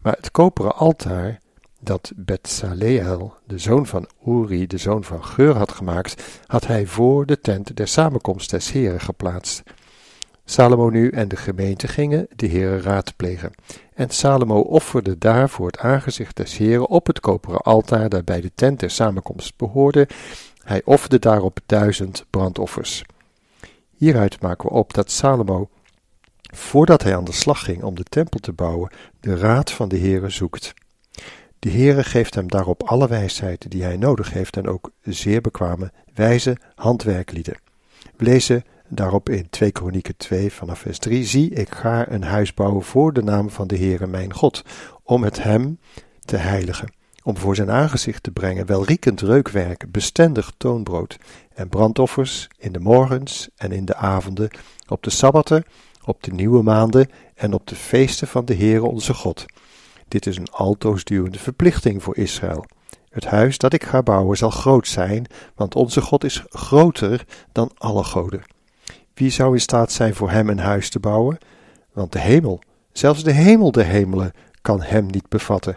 Maar 0.00 0.16
het 0.16 0.30
koperen 0.30 0.76
altaar 0.76 1.40
dat 1.80 2.12
Betsaleel, 2.16 3.34
de 3.46 3.58
zoon 3.58 3.86
van 3.86 4.08
Uri, 4.26 4.66
de 4.66 4.78
zoon 4.78 5.04
van 5.04 5.24
Geur, 5.24 5.56
had 5.56 5.72
gemaakt, 5.72 6.40
had 6.46 6.66
hij 6.66 6.86
voor 6.86 7.26
de 7.26 7.40
tent 7.40 7.76
der 7.76 7.88
samenkomst 7.88 8.50
des 8.50 8.72
Heren 8.72 9.00
geplaatst. 9.00 9.62
Salomo 10.44 10.88
nu 10.88 11.10
en 11.10 11.28
de 11.28 11.36
gemeente 11.36 11.88
gingen 11.88 12.28
de 12.36 12.48
Heere 12.48 12.80
raadplegen. 12.80 13.52
En 13.94 14.10
Salomo 14.10 14.60
offerde 14.60 15.18
daar 15.18 15.48
voor 15.48 15.66
het 15.66 15.78
aangezicht 15.78 16.36
des 16.36 16.56
Heren 16.56 16.88
op 16.88 17.06
het 17.06 17.20
koperen 17.20 17.60
altaar 17.60 18.08
dat 18.08 18.24
bij 18.24 18.40
de 18.40 18.50
tent 18.54 18.80
der 18.80 18.90
samenkomst 18.90 19.56
behoorde. 19.56 20.08
Hij 20.64 20.82
offerde 20.84 21.18
daarop 21.18 21.58
duizend 21.66 22.24
brandoffers. 22.30 23.02
Hieruit 23.96 24.40
maken 24.40 24.68
we 24.68 24.74
op 24.74 24.94
dat 24.94 25.10
Salomo, 25.10 25.68
voordat 26.54 27.02
hij 27.02 27.16
aan 27.16 27.24
de 27.24 27.32
slag 27.32 27.64
ging 27.64 27.82
om 27.82 27.94
de 27.94 28.04
tempel 28.04 28.40
te 28.40 28.52
bouwen, 28.52 28.90
de 29.20 29.36
raad 29.36 29.70
van 29.70 29.88
de 29.88 29.98
Heere 29.98 30.30
zoekt. 30.30 30.74
De 31.60 31.70
Heere 31.70 32.04
geeft 32.04 32.34
hem 32.34 32.48
daarop 32.48 32.82
alle 32.82 33.08
wijsheid 33.08 33.70
die 33.70 33.82
hij 33.82 33.96
nodig 33.96 34.32
heeft 34.32 34.56
en 34.56 34.68
ook 34.68 34.90
zeer 35.02 35.40
bekwame, 35.40 35.92
wijze 36.14 36.56
handwerklieden. 36.74 37.58
We 38.16 38.24
lezen 38.24 38.64
daarop 38.88 39.28
in 39.28 39.50
2 39.50 39.70
Kronieken 39.70 40.16
2 40.16 40.52
vanaf 40.52 40.78
vers 40.78 40.98
3: 40.98 41.24
Zie, 41.24 41.50
ik 41.50 41.74
ga 41.74 42.10
een 42.10 42.22
huis 42.22 42.54
bouwen 42.54 42.82
voor 42.82 43.12
de 43.12 43.22
naam 43.22 43.50
van 43.50 43.66
de 43.66 43.76
Heere 43.76 44.06
mijn 44.06 44.34
God, 44.34 44.64
om 45.02 45.22
het 45.22 45.42
hem 45.42 45.78
te 46.20 46.36
heiligen, 46.36 46.92
om 47.22 47.36
voor 47.36 47.56
zijn 47.56 47.70
aangezicht 47.70 48.22
te 48.22 48.30
brengen 48.30 48.66
welriekend 48.66 49.20
reukwerk, 49.20 49.92
bestendig 49.92 50.52
toonbrood 50.56 51.16
en 51.54 51.68
brandoffers 51.68 52.48
in 52.58 52.72
de 52.72 52.80
morgens 52.80 53.48
en 53.56 53.72
in 53.72 53.84
de 53.84 53.94
avonden, 53.94 54.50
op 54.88 55.02
de 55.02 55.10
sabbatten, 55.10 55.64
op 56.04 56.22
de 56.22 56.32
nieuwe 56.32 56.62
maanden 56.62 57.10
en 57.34 57.52
op 57.52 57.66
de 57.66 57.76
feesten 57.76 58.28
van 58.28 58.44
de 58.44 58.54
Heere 58.54 58.86
onze 58.86 59.14
God 59.14 59.46
dit 60.10 60.26
is 60.26 60.36
een 60.36 60.50
altoosdurende 60.50 61.38
verplichting 61.38 62.02
voor 62.02 62.16
Israël. 62.16 62.64
Het 63.10 63.24
huis 63.24 63.58
dat 63.58 63.72
ik 63.72 63.84
ga 63.84 64.02
bouwen 64.02 64.36
zal 64.36 64.50
groot 64.50 64.88
zijn, 64.88 65.26
want 65.54 65.74
onze 65.74 66.00
God 66.00 66.24
is 66.24 66.44
groter 66.48 67.24
dan 67.52 67.70
alle 67.74 68.04
goden. 68.04 68.42
Wie 69.14 69.30
zou 69.30 69.54
in 69.54 69.60
staat 69.60 69.92
zijn 69.92 70.14
voor 70.14 70.30
hem 70.30 70.48
een 70.48 70.58
huis 70.58 70.90
te 70.90 71.00
bouwen? 71.00 71.38
Want 71.92 72.12
de 72.12 72.18
hemel, 72.18 72.62
zelfs 72.92 73.24
de 73.24 73.32
hemel 73.32 73.72
der 73.72 73.86
hemelen, 73.86 74.32
kan 74.62 74.82
hem 74.82 75.06
niet 75.06 75.28
bevatten. 75.28 75.74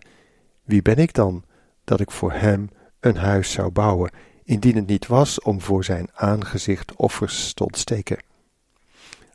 Wie 0.63 0.81
ben 0.81 0.97
ik 0.97 1.13
dan, 1.13 1.43
dat 1.83 1.99
ik 1.99 2.11
voor 2.11 2.31
hem 2.31 2.69
een 2.99 3.17
huis 3.17 3.51
zou 3.51 3.71
bouwen, 3.71 4.11
indien 4.43 4.75
het 4.75 4.87
niet 4.87 5.07
was 5.07 5.41
om 5.41 5.61
voor 5.61 5.83
zijn 5.83 6.09
aangezicht 6.13 6.95
offers 6.95 7.53
te 7.53 7.63
ontsteken? 7.63 8.17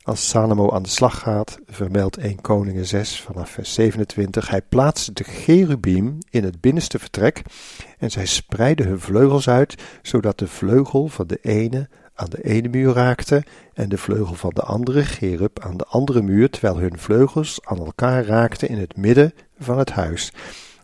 Als 0.09 0.29
Salomo 0.29 0.71
aan 0.71 0.83
de 0.83 0.89
slag 0.89 1.19
gaat, 1.19 1.59
vermeldt 1.65 2.17
1 2.17 2.41
Koningen 2.41 2.85
6 2.85 3.21
vanaf 3.21 3.49
vers 3.49 3.73
27, 3.73 4.49
hij 4.49 4.61
plaatste 4.61 5.13
de 5.13 5.23
cherubim 5.23 6.17
in 6.29 6.43
het 6.43 6.61
binnenste 6.61 6.99
vertrek 6.99 7.41
en 7.97 8.11
zij 8.11 8.25
spreidden 8.25 8.87
hun 8.87 8.99
vleugels 8.99 9.49
uit, 9.49 9.75
zodat 10.01 10.39
de 10.39 10.47
vleugel 10.47 11.07
van 11.07 11.27
de 11.27 11.39
ene 11.41 11.89
aan 12.13 12.29
de 12.29 12.43
ene 12.43 12.67
muur 12.67 12.93
raakte 12.93 13.43
en 13.73 13.89
de 13.89 13.97
vleugel 13.97 14.35
van 14.35 14.51
de 14.53 14.61
andere 14.61 15.03
cherub 15.03 15.59
aan 15.59 15.77
de 15.77 15.85
andere 15.85 16.21
muur, 16.21 16.49
terwijl 16.49 16.77
hun 16.77 16.97
vleugels 16.97 17.59
aan 17.63 17.77
elkaar 17.77 18.25
raakten 18.25 18.69
in 18.69 18.77
het 18.77 18.97
midden 18.97 19.33
van 19.59 19.77
het 19.77 19.91
huis. 19.91 20.33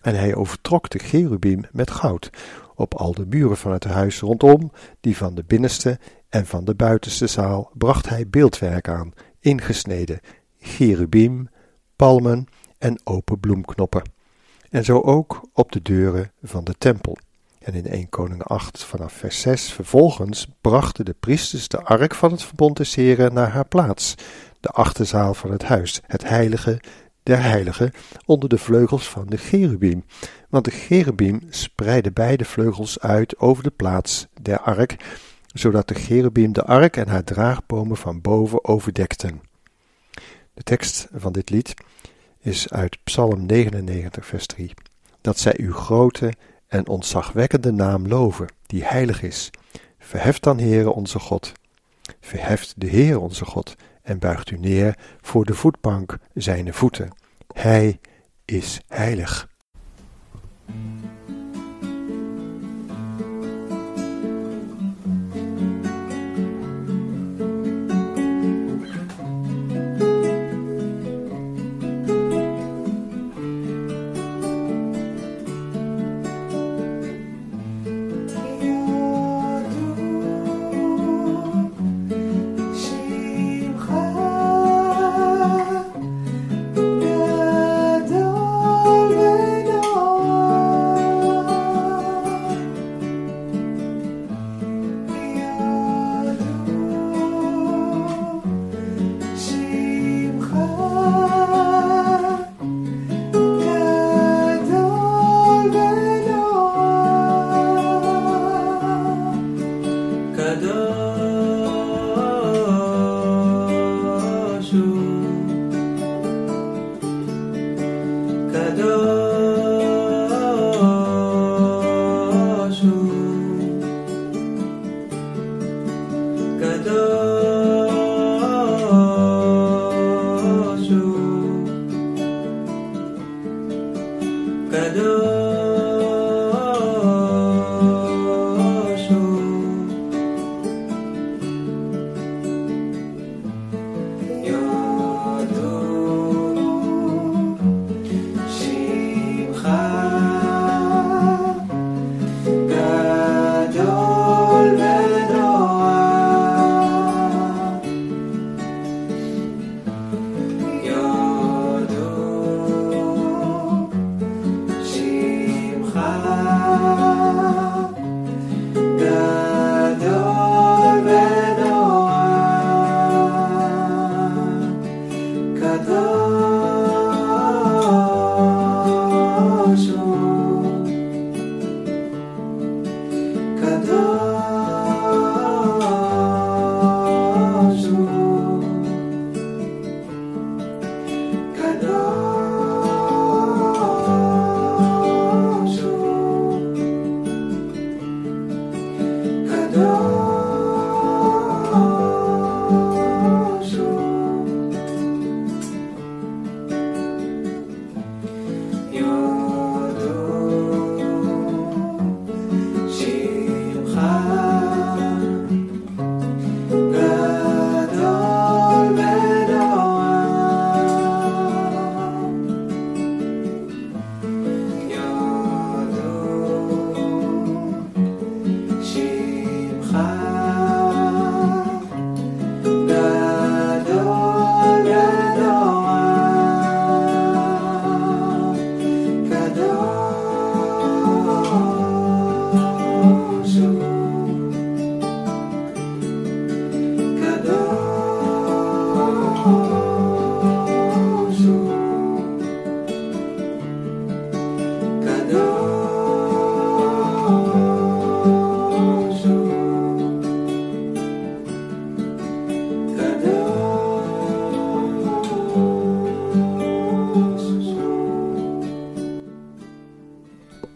En 0.02 0.16
hij 0.16 0.36
overtrok 0.36 0.90
de 0.90 1.00
cherubim 1.00 1.64
met 1.72 1.92
goud 1.92 2.30
op 2.76 2.94
al 2.94 3.14
de 3.14 3.26
muren 3.30 3.58
van 3.58 3.72
het 3.72 3.84
huis 3.84 4.20
rondom, 4.20 4.72
die 5.00 5.18
van 5.18 5.36
de 5.36 5.44
binnenste 5.48 6.00
en 6.36 6.46
van 6.46 6.66
de 6.66 6.76
buitenste 6.76 7.28
zaal, 7.28 7.72
bracht 7.74 8.10
hij 8.10 8.28
beeldwerk 8.28 8.90
aan, 8.90 9.14
ingesneden, 9.40 10.20
cherubim, 10.60 11.50
palmen 11.96 12.46
en 12.78 13.00
open 13.04 13.40
bloemknoppen. 13.40 14.10
En 14.70 14.84
zo 14.84 15.02
ook 15.02 15.42
op 15.54 15.72
de 15.72 15.82
deuren 15.82 16.32
van 16.44 16.64
de 16.64 16.74
tempel. 16.78 17.18
En 17.60 17.74
in 17.74 17.86
1 17.86 18.10
Koning 18.10 18.44
8 18.44 18.84
vanaf 18.84 19.14
vers 19.14 19.42
6 19.42 19.72
vervolgens 19.72 20.48
brachten 20.62 21.06
de 21.06 21.16
priesters 21.20 21.68
de 21.68 21.82
ark 21.82 22.16
van 22.16 22.32
het 22.32 22.44
verbond 22.44 22.78
des 22.78 22.96
Heren 22.96 23.34
naar 23.34 23.50
haar 23.50 23.68
plaats, 23.68 24.16
de 24.60 24.70
achterzaal 24.70 25.34
van 25.34 25.52
het 25.52 25.64
huis, 25.64 26.02
het 26.08 26.28
heilige 26.28 26.82
der 27.24 27.42
heiligen, 27.42 27.92
onder 28.26 28.50
de 28.50 28.58
vleugels 28.58 29.10
van 29.10 29.26
de 29.28 29.38
cherubim. 29.38 30.06
Want 30.50 30.66
de 30.66 30.72
cherubim 30.72 31.42
spreidde 31.50 32.12
beide 32.12 32.46
vleugels 32.46 33.00
uit 33.00 33.40
over 33.40 33.64
de 33.64 33.72
plaats 33.72 34.28
der 34.42 34.60
ark, 34.60 34.98
zodat 35.56 35.88
de 35.88 35.96
cherubim 35.96 36.54
de 36.54 36.64
ark 36.64 36.98
en 36.98 37.08
haar 37.08 37.24
draagbomen 37.24 37.98
van 37.98 38.22
boven 38.22 38.66
overdekten. 38.66 39.42
De 40.54 40.64
tekst 40.64 41.08
van 41.14 41.34
dit 41.34 41.50
lied 41.50 41.74
is 42.40 42.70
uit 42.70 42.98
Psalm 43.04 43.46
99, 43.46 44.26
vers 44.26 44.46
3. 44.46 44.74
Dat 45.22 45.40
zij 45.40 45.54
uw 45.58 45.74
grote 45.74 46.34
en 46.68 46.88
ontzagwekkende 46.88 47.72
naam 47.72 48.08
loven, 48.08 48.48
die 48.66 48.84
heilig 48.84 49.22
is. 49.22 49.50
Verheft 50.00 50.44
dan, 50.44 50.60
Heere 50.60 50.92
onze 50.92 51.20
God. 51.20 51.52
Verheft 52.20 52.74
de 52.78 52.88
Heer 52.88 53.20
onze 53.20 53.46
God 53.46 53.76
en 54.02 54.20
buigt 54.20 54.52
u 54.52 54.58
neer 54.58 54.98
voor 55.22 55.46
de 55.46 55.54
voetbank 55.54 56.18
zijne 56.34 56.74
voeten. 56.74 57.10
Hij 57.54 58.00
is 58.46 58.82
heilig. 58.88 59.50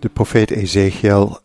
Profeet 0.07 0.51
Ezekiel 0.51 1.39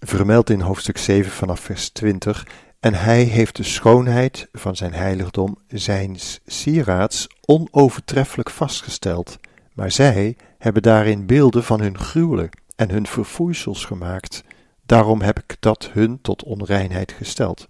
vermeldt 0.00 0.50
in 0.50 0.60
hoofdstuk 0.60 0.98
7 0.98 1.32
vanaf 1.32 1.60
vers 1.60 1.88
20 1.88 2.46
en 2.80 2.94
hij 2.94 3.22
heeft 3.22 3.56
de 3.56 3.62
schoonheid 3.62 4.48
van 4.52 4.76
zijn 4.76 4.92
heiligdom, 4.92 5.58
zijn 5.68 6.16
sieraads, 6.46 7.26
onovertreffelijk 7.44 8.50
vastgesteld. 8.50 9.38
Maar 9.72 9.90
zij 9.90 10.36
hebben 10.58 10.82
daarin 10.82 11.26
beelden 11.26 11.64
van 11.64 11.80
hun 11.80 11.98
gruwelen 11.98 12.48
en 12.76 12.90
hun 12.90 13.06
verfoeisels 13.06 13.84
gemaakt. 13.84 14.42
Daarom 14.86 15.20
heb 15.20 15.38
ik 15.38 15.56
dat 15.60 15.90
hun 15.92 16.18
tot 16.22 16.44
onreinheid 16.44 17.12
gesteld. 17.12 17.68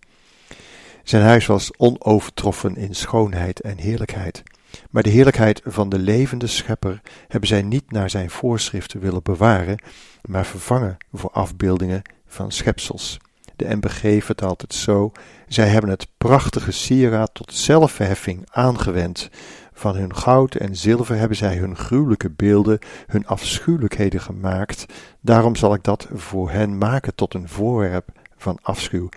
Zijn 1.03 1.23
huis 1.23 1.47
was 1.47 1.77
onovertroffen 1.77 2.77
in 2.77 2.95
schoonheid 2.95 3.61
en 3.61 3.79
heerlijkheid. 3.79 4.43
Maar 4.91 5.03
de 5.03 5.11
heerlijkheid 5.11 5.61
van 5.65 5.89
de 5.89 5.99
levende 5.99 6.47
schepper 6.47 7.01
hebben 7.29 7.49
zij 7.49 7.63
niet 7.63 7.91
naar 7.91 8.11
zijn 8.11 8.31
voorschriften 8.31 9.01
willen 9.01 9.23
bewaren, 9.23 9.83
maar 10.23 10.47
vervangen 10.47 10.97
voor 11.13 11.31
afbeeldingen 11.31 12.03
van 12.27 12.53
schepsels. 12.53 13.19
De 13.57 13.77
MBG 13.77 14.25
vertaalt 14.25 14.61
het 14.61 14.75
zo: 14.75 15.13
zij 15.49 15.69
hebben 15.69 15.91
het 15.91 16.07
prachtige 16.19 16.73
sieraad 16.73 17.35
tot 17.35 17.53
zelfverheffing 17.53 18.47
aangewend. 18.51 19.31
Van 19.73 19.97
hun 19.97 20.17
goud 20.17 20.55
en 20.55 20.77
zilver 20.77 21.17
hebben 21.17 21.37
zij 21.37 21.57
hun 21.57 21.77
gruwelijke 21.77 22.31
beelden, 22.31 22.79
hun 23.07 23.27
afschuwelijkheden 23.27 24.21
gemaakt. 24.21 24.87
Daarom 25.21 25.57
zal 25.57 25.75
ik 25.75 25.85
dat 25.85 26.09
voor 26.13 26.51
hen 26.51 26.79
maken 26.79 27.15
tot 27.15 27.35
een 27.35 27.49
voorwerp 27.49 28.09
van 28.37 28.59
afschuw. 28.63 29.09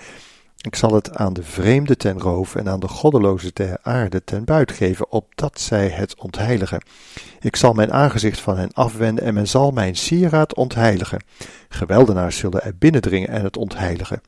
Ik 0.63 0.76
zal 0.76 0.93
het 0.93 1.15
aan 1.15 1.34
de 1.34 1.43
vreemde 1.43 1.97
ten 1.97 2.19
roof 2.19 2.56
en 2.56 2.69
aan 2.69 2.80
de 2.80 2.88
goddeloze 2.88 3.54
ter 3.54 3.78
aarde 3.82 4.23
ten 4.23 4.43
buit 4.43 4.71
geven, 4.71 5.12
opdat 5.12 5.60
zij 5.60 5.88
het 5.88 6.15
ontheiligen. 6.15 6.84
Ik 7.39 7.56
zal 7.56 7.73
mijn 7.73 7.93
aangezicht 7.93 8.39
van 8.39 8.58
hen 8.58 8.73
afwenden 8.73 9.23
en 9.23 9.34
men 9.34 9.47
zal 9.47 9.71
mijn 9.71 9.95
sieraad 9.95 10.56
ontheiligen. 10.56 11.23
Geweldenaars 11.69 12.38
zullen 12.38 12.63
er 12.63 12.78
binnendringen 12.78 13.30
en 13.30 13.43
het 13.43 13.58
ontheiligen. 13.58 14.21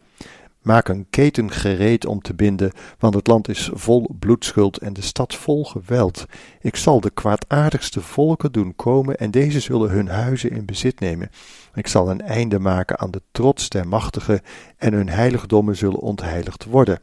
Maak 0.66 0.88
een 0.88 1.08
keten 1.10 1.52
gereed 1.52 2.06
om 2.06 2.22
te 2.22 2.34
binden, 2.34 2.72
want 3.00 3.14
het 3.14 3.28
land 3.28 3.48
is 3.48 3.70
vol 3.74 4.16
bloedschuld 4.20 4.78
en 4.78 4.94
de 4.94 5.02
stad 5.02 5.36
vol 5.36 5.66
geweld. 5.66 6.26
Ik 6.62 6.76
zal 6.76 7.00
de 7.00 7.10
kwaadaardigste 7.10 8.02
volken 8.02 8.52
doen 8.52 8.76
komen 8.76 9.18
en 9.18 9.32
deze 9.32 9.60
zullen 9.60 9.90
hun 9.90 10.08
huizen 10.08 10.52
in 10.52 10.66
bezit 10.66 11.00
nemen. 11.00 11.30
Ik 11.74 11.88
zal 11.88 12.10
een 12.10 12.22
einde 12.22 12.60
maken 12.60 13.00
aan 13.00 13.12
de 13.12 13.22
trots 13.32 13.70
der 13.70 13.88
machtigen 13.88 14.42
en 14.78 14.94
hun 14.94 15.10
heiligdommen 15.10 15.76
zullen 15.76 16.00
ontheiligd 16.00 16.66
worden. 16.66 17.00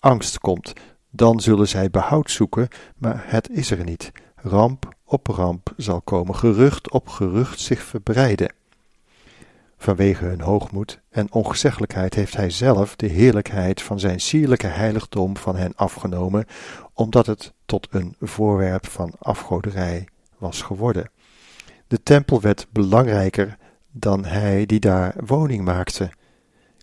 Angst 0.00 0.38
komt, 0.38 0.72
dan 1.10 1.40
zullen 1.40 1.68
zij 1.68 1.90
behoud 1.90 2.30
zoeken, 2.30 2.68
maar 2.96 3.24
het 3.26 3.50
is 3.50 3.70
er 3.70 3.84
niet. 3.84 4.12
Ramp 4.34 4.88
op 5.04 5.26
ramp 5.26 5.72
zal 5.76 6.00
komen, 6.00 6.34
gerucht 6.34 6.90
op 6.90 7.08
gerucht 7.08 7.60
zich 7.60 7.82
verbreiden. 7.82 8.54
Vanwege 9.84 10.24
hun 10.24 10.40
hoogmoed 10.40 11.00
en 11.10 11.32
ongezeggelijkheid 11.32 12.14
heeft 12.14 12.36
hij 12.36 12.50
zelf 12.50 12.96
de 12.96 13.06
heerlijkheid 13.06 13.82
van 13.82 14.00
zijn 14.00 14.20
sierlijke 14.20 14.66
heiligdom 14.66 15.36
van 15.36 15.56
hen 15.56 15.72
afgenomen, 15.76 16.46
omdat 16.92 17.26
het 17.26 17.52
tot 17.66 17.86
een 17.90 18.16
voorwerp 18.20 18.86
van 18.86 19.12
afgoderij 19.18 20.08
was 20.38 20.62
geworden. 20.62 21.10
De 21.86 22.02
tempel 22.02 22.40
werd 22.40 22.66
belangrijker 22.70 23.56
dan 23.90 24.24
hij 24.24 24.66
die 24.66 24.80
daar 24.80 25.14
woning 25.26 25.64
maakte. 25.64 26.10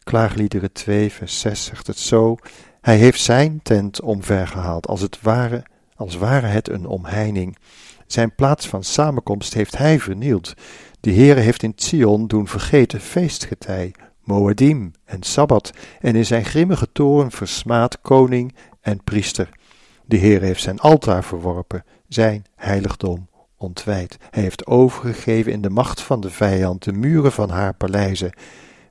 Klaagliederen 0.04 0.72
2 0.72 1.12
vers 1.12 1.40
6 1.40 1.66
zegt 1.66 1.88
het 1.88 2.00
zo, 2.00 2.38
hij 2.82 2.98
heeft 2.98 3.22
zijn 3.22 3.60
tent 3.64 4.02
omvergehaald, 4.02 4.88
als 4.88 5.02
het 5.02 5.22
ware, 5.22 5.64
als 5.96 6.16
ware 6.16 6.48
het 6.48 6.70
een 6.70 6.86
omheining. 6.86 7.58
Zijn 8.08 8.36
plaats 8.36 8.68
van 8.68 8.84
samenkomst 8.84 9.54
heeft 9.54 9.78
hij 9.78 10.00
vernield. 10.00 10.54
De 11.02 11.14
Heere 11.14 11.40
heeft 11.40 11.64
in 11.64 11.74
Zion 11.76 12.28
doen 12.28 12.48
vergeten 12.48 13.00
feestgetij, 13.00 13.94
Moedim 14.24 14.92
en 15.06 15.24
Sabbat, 15.24 15.72
en 16.00 16.16
in 16.16 16.26
zijn 16.26 16.46
grimmige 16.46 16.92
toren 16.92 17.32
versmaad 17.32 18.02
koning 18.02 18.56
en 18.82 19.04
priester. 19.04 19.50
De 20.06 20.18
Heere 20.18 20.46
heeft 20.46 20.62
zijn 20.62 20.80
altaar 20.80 21.24
verworpen, 21.24 21.84
zijn 22.08 22.46
heiligdom 22.56 23.30
ontwijd. 23.58 24.18
Hij 24.30 24.44
heeft 24.44 24.66
overgegeven 24.66 25.52
in 25.52 25.62
de 25.62 25.70
macht 25.70 26.02
van 26.02 26.22
de 26.22 26.30
vijand 26.30 26.84
de 26.84 26.94
muren 26.94 27.32
van 27.32 27.50
haar 27.50 27.74
paleizen. 27.74 28.34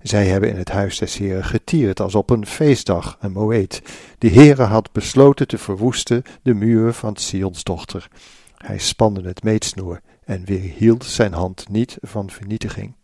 Zij 0.02 0.26
hebben 0.26 0.50
in 0.50 0.56
het 0.56 0.70
huis 0.70 0.98
des 0.98 1.16
Heren 1.16 1.44
getierd 1.44 2.00
als 2.00 2.14
op 2.14 2.30
een 2.30 2.46
feestdag, 2.46 3.16
een 3.20 3.32
moeet. 3.32 3.82
De 4.18 4.30
Heere 4.30 4.62
had 4.62 4.92
besloten 4.92 5.46
te 5.46 5.58
verwoesten 5.58 6.22
de 6.42 6.54
muren 6.54 6.94
van 6.94 7.16
Sions 7.16 7.64
dochter. 7.64 8.08
Hij 8.56 8.78
spande 8.78 9.22
het 9.28 9.42
meetsnoer 9.42 10.00
en 10.30 10.44
weerhield 10.44 11.04
zijn 11.04 11.32
hand 11.32 11.68
niet 11.68 11.98
van 12.00 12.30
vernietiging. 12.30 12.94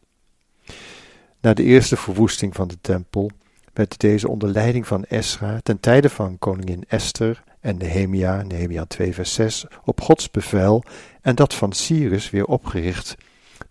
Na 1.41 1.55
de 1.55 1.63
eerste 1.63 1.97
verwoesting 1.97 2.55
van 2.55 2.69
de 2.69 2.79
tempel 2.81 3.31
werd 3.73 3.99
deze 4.01 4.29
onder 4.29 4.49
leiding 4.49 4.87
van 4.87 5.05
Esra 5.05 5.61
ten 5.63 5.81
tijde 5.81 6.11
van 6.11 6.39
koningin 6.39 6.85
Esther 6.89 7.43
en 7.61 7.77
Nehemia, 7.77 8.43
Nehemia 8.43 8.85
2 8.85 9.15
vers 9.15 9.35
6, 9.35 9.67
op 9.85 10.01
Gods 10.01 10.31
bevel 10.31 10.85
en 11.21 11.35
dat 11.35 11.55
van 11.55 11.73
Cyrus 11.73 12.31
weer 12.31 12.45
opgericht, 12.45 13.15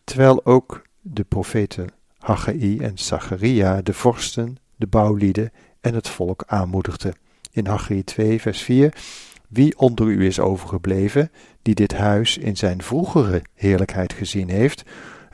terwijl 0.04 0.46
ook 0.46 0.82
de 1.02 1.24
profeten 1.24 1.90
Haggai 2.18 2.78
en 2.78 2.98
Zacharia 2.98 3.82
de 3.82 3.94
vorsten, 3.94 4.58
de 4.76 4.88
bouwlieden 4.88 5.52
en 5.82 5.94
het 5.94 6.10
volk 6.10 6.44
aanmoedigden. 6.48 7.14
In 7.52 7.66
Haggai 7.66 8.04
2 8.04 8.42
vers 8.42 8.62
4 8.62 8.94
wie 9.50 9.78
onder 9.78 10.08
u 10.08 10.26
is 10.26 10.40
overgebleven, 10.40 11.32
die 11.62 11.76
dit 11.76 11.94
huis 11.94 12.38
in 12.38 12.58
zijn 12.58 12.82
vroegere 12.82 13.42
heerlijkheid 13.54 14.14
gezien 14.14 14.50
heeft, 14.50 14.84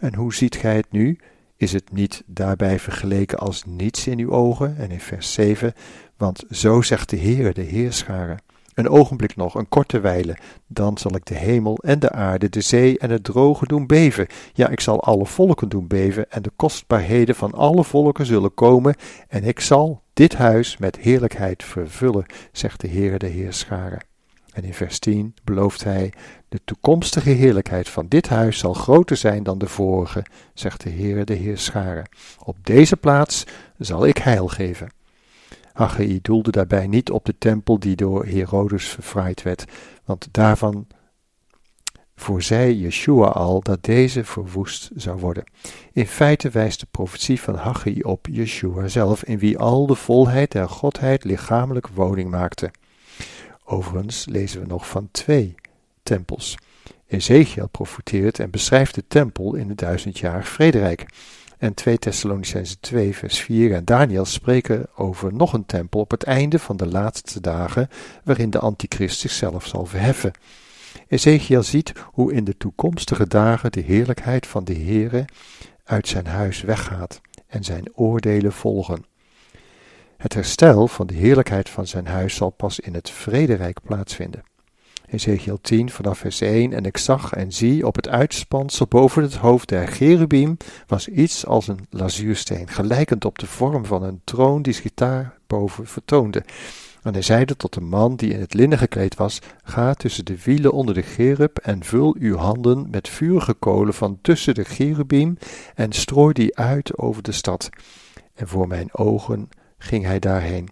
en 0.02 0.16
hoe 0.16 0.34
ziet 0.34 0.56
gij 0.56 0.76
het 0.76 0.92
nu? 0.92 1.18
Is 1.58 1.74
het 1.74 1.92
niet 1.92 2.24
daarbij 2.26 2.80
vergeleken 2.80 3.38
als 3.38 3.64
niets 3.66 4.08
in 4.08 4.20
uw 4.20 4.32
ogen? 4.32 4.78
En 4.78 4.92
in 4.92 5.00
vers 5.00 5.34
7, 5.34 5.74
want 6.18 6.44
zo 6.50 6.82
zegt 6.82 7.10
de 7.10 7.16
Heer, 7.16 7.54
de 7.54 7.62
Heerscharen. 7.62 8.40
Een 8.74 8.90
ogenblik 8.90 9.36
nog, 9.36 9.56
een 9.56 9.70
korte 9.70 10.00
wijle, 10.00 10.38
dan 10.68 10.98
zal 10.98 11.16
ik 11.16 11.26
de 11.26 11.36
hemel 11.36 11.78
en 11.78 12.00
de 12.00 12.10
aarde, 12.10 12.50
de 12.50 12.62
zee 12.62 13.00
en 13.00 13.10
het 13.10 13.24
droge 13.24 13.68
doen 13.68 13.88
beven. 13.88 14.28
Ja, 14.54 14.70
ik 14.70 14.80
zal 14.80 15.04
alle 15.04 15.26
volken 15.26 15.70
doen 15.70 15.88
beven, 15.88 16.32
en 16.32 16.42
de 16.42 16.52
kostbaarheden 16.56 17.36
van 17.36 17.52
alle 17.52 17.84
volken 17.84 18.26
zullen 18.26 18.54
komen, 18.54 18.96
en 19.28 19.44
ik 19.44 19.60
zal 19.60 20.02
dit 20.22 20.36
huis 20.36 20.78
met 20.78 20.98
heerlijkheid 20.98 21.64
vervullen, 21.64 22.26
zegt 22.52 22.82
de 22.82 22.88
Heer, 22.88 23.20
de 23.20 23.28
Heerscharen. 23.28 24.06
En 24.54 24.64
in 24.64 24.74
vers 24.74 25.00
10 25.00 25.36
belooft 25.44 25.84
hij: 25.84 26.14
De 26.50 26.60
toekomstige 26.66 27.30
heerlijkheid 27.30 27.90
van 27.90 28.06
dit 28.08 28.30
huis 28.30 28.58
zal 28.58 28.74
groter 28.74 29.18
zijn 29.18 29.44
dan 29.44 29.58
de 29.58 29.68
vorige, 29.68 30.26
zegt 30.54 30.84
de 30.84 30.90
Heer, 30.90 31.26
de 31.26 31.34
Heerscharen. 31.34 32.10
Op 32.44 32.58
deze 32.64 32.98
plaats 32.98 33.44
zal 33.78 34.06
ik 34.06 34.18
heil 34.18 34.48
geven. 34.48 34.92
Haggai 35.74 36.20
doelde 36.22 36.52
daarbij 36.52 36.88
niet 36.88 37.12
op 37.12 37.26
de 37.26 37.36
tempel 37.38 37.80
die 37.80 37.96
door 37.96 38.26
Herodes 38.26 38.88
verfraaid 38.88 39.42
werd, 39.42 39.66
want 40.06 40.28
daarvan 40.32 40.88
voorzij 42.22 42.74
Yeshua 42.74 43.28
al 43.28 43.62
dat 43.62 43.84
deze 43.84 44.24
verwoest 44.24 44.90
zou 44.96 45.20
worden. 45.20 45.44
In 45.94 46.08
feite 46.08 46.50
wijst 46.50 46.80
de 46.80 46.88
profetie 46.92 47.42
van 47.42 47.56
Haggai 47.56 48.02
op 48.02 48.28
Yeshua 48.32 48.88
zelf, 48.88 49.24
in 49.24 49.38
wie 49.38 49.58
al 49.58 49.86
de 49.86 49.96
volheid 49.96 50.52
der 50.52 50.70
Godheid 50.70 51.24
lichamelijk 51.24 51.88
woning 51.88 52.30
maakte. 52.30 52.72
Overigens 53.66 54.26
lezen 54.26 54.62
we 54.62 54.68
nog 54.68 54.88
van 54.88 55.10
twee 55.12 55.56
tempels. 56.04 56.58
Ezekiel 57.08 57.68
profeteert 57.68 58.40
en 58.40 58.50
beschrijft 58.50 58.96
de 58.96 59.04
tempel 59.08 59.56
in 59.56 59.70
het 59.70 59.78
duizendjarig 59.78 60.48
vrederijk. 60.48 61.06
En 61.58 61.74
2 61.74 61.98
Thessalonicense 61.98 62.80
2 62.80 63.16
vers 63.16 63.40
4 63.40 63.74
en 63.74 63.86
Daniel 63.86 64.26
spreken 64.26 64.86
over 64.96 65.34
nog 65.34 65.54
een 65.54 65.66
tempel 65.66 66.00
op 66.00 66.12
het 66.12 66.24
einde 66.24 66.60
van 66.60 66.78
de 66.78 66.88
laatste 66.88 67.42
dagen, 67.42 67.90
waarin 68.24 68.50
de 68.50 68.60
antichrist 68.60 69.20
zichzelf 69.20 69.66
zal 69.66 69.86
verheffen. 69.86 70.32
Ezekiel 71.08 71.64
ziet 71.64 71.94
hoe 72.04 72.34
in 72.34 72.44
de 72.44 72.58
toekomstige 72.58 73.28
dagen 73.28 73.72
de 73.72 73.82
heerlijkheid 73.82 74.48
van 74.48 74.64
de 74.64 74.74
Heere 74.74 75.26
uit 75.84 76.08
zijn 76.08 76.28
huis 76.28 76.62
weggaat 76.62 77.22
en 77.48 77.64
zijn 77.64 77.86
oordelen 77.96 78.54
volgen. 78.54 79.06
Het 80.18 80.34
herstel 80.34 80.88
van 80.88 81.08
de 81.08 81.14
heerlijkheid 81.14 81.70
van 81.70 81.88
zijn 81.88 82.08
huis 82.08 82.36
zal 82.36 82.50
pas 82.50 82.80
in 82.80 82.94
het 82.94 83.10
vrederijk 83.10 83.82
plaatsvinden. 83.84 84.44
Ezekiel 85.12 85.60
10 85.62 85.90
vanaf 85.90 86.18
vers 86.18 86.42
1 86.42 86.74
En 86.74 86.86
ik 86.86 86.98
zag 86.98 87.34
en 87.34 87.52
zie 87.52 87.88
op 87.88 87.96
het 87.96 88.08
uitspansel 88.08 88.88
boven 88.88 89.24
het 89.24 89.36
hoofd 89.36 89.70
der 89.70 89.88
cherubim 89.88 90.58
was 90.88 91.08
iets 91.08 91.46
als 91.46 91.68
een 91.68 91.88
lazuursteen, 91.90 92.68
gelijkend 92.68 93.26
op 93.26 93.40
de 93.40 93.46
vorm 93.46 93.86
van 93.86 94.04
een 94.04 94.22
troon 94.24 94.62
die 94.62 94.74
zich 94.74 94.92
daarboven 94.94 95.88
vertoonde. 95.88 96.44
En 97.02 97.14
hij 97.14 97.22
zeide 97.22 97.56
tot 97.56 97.74
de 97.74 97.82
man 97.82 98.16
die 98.16 98.34
in 98.34 98.40
het 98.40 98.54
linnen 98.54 98.78
gekleed 98.78 99.16
was, 99.16 99.40
ga 99.64 99.94
tussen 99.94 100.26
de 100.26 100.44
wielen 100.44 100.72
onder 100.72 100.96
de 100.96 101.02
cherub 101.02 101.58
en 101.58 101.84
vul 101.84 102.16
uw 102.20 102.36
handen 102.36 102.88
met 102.90 103.10
vurige 103.10 103.54
kolen 103.54 103.94
van 103.94 104.20
tussen 104.22 104.54
de 104.54 104.64
cherubim 104.64 105.38
en 105.76 105.92
strooi 105.92 106.34
die 106.34 106.58
uit 106.58 106.98
over 106.98 107.24
de 107.24 107.32
stad. 107.32 107.70
En 108.34 108.48
voor 108.48 108.68
mijn 108.68 108.94
ogen 108.94 109.50
ging 109.78 110.06
hij 110.06 110.20
daarheen. 110.20 110.70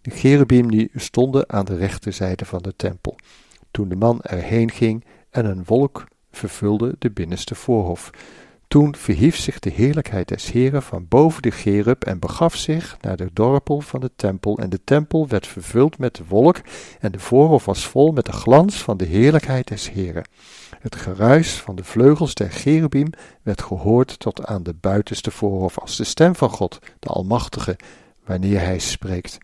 De 0.00 0.10
cherubim 0.10 0.70
die 0.70 0.90
stonden 0.94 1.50
aan 1.50 1.64
de 1.64 1.76
rechterzijde 1.76 2.44
van 2.44 2.62
de 2.62 2.76
tempel. 2.76 3.16
Toen 3.70 3.88
de 3.88 3.96
man 3.96 4.20
erheen 4.20 4.70
ging 4.70 5.04
en 5.30 5.44
een 5.44 5.64
wolk 5.64 6.06
vervulde 6.30 6.94
de 6.98 7.10
binnenste 7.10 7.54
voorhof. 7.54 8.10
Toen 8.70 8.96
verhief 8.96 9.36
zich 9.36 9.58
de 9.58 9.70
heerlijkheid 9.70 10.28
des 10.28 10.50
Heren 10.50 10.82
van 10.82 11.08
boven 11.08 11.42
de 11.42 11.50
cherub 11.50 12.04
en 12.04 12.18
begaf 12.18 12.56
zich 12.56 12.96
naar 13.00 13.16
de 13.16 13.30
dorpel 13.32 13.80
van 13.80 14.00
de 14.00 14.10
tempel. 14.16 14.58
En 14.58 14.70
de 14.70 14.80
tempel 14.84 15.28
werd 15.28 15.46
vervuld 15.46 15.98
met 15.98 16.14
de 16.14 16.24
wolk 16.28 16.60
en 17.00 17.12
de 17.12 17.18
voorhof 17.18 17.64
was 17.64 17.86
vol 17.86 18.12
met 18.12 18.24
de 18.24 18.32
glans 18.32 18.82
van 18.82 18.96
de 18.96 19.04
heerlijkheid 19.04 19.68
des 19.68 19.90
Heren. 19.90 20.28
Het 20.80 20.96
geruis 20.96 21.52
van 21.52 21.74
de 21.76 21.84
vleugels 21.84 22.34
der 22.34 22.50
cherubim 22.50 23.10
werd 23.42 23.62
gehoord 23.62 24.18
tot 24.18 24.46
aan 24.46 24.62
de 24.62 24.74
buitenste 24.74 25.30
voorhof 25.30 25.78
als 25.78 25.96
de 25.96 26.04
stem 26.04 26.34
van 26.34 26.50
God, 26.50 26.78
de 26.98 27.08
Almachtige, 27.08 27.78
wanneer 28.24 28.60
hij 28.60 28.78
spreekt. 28.78 29.38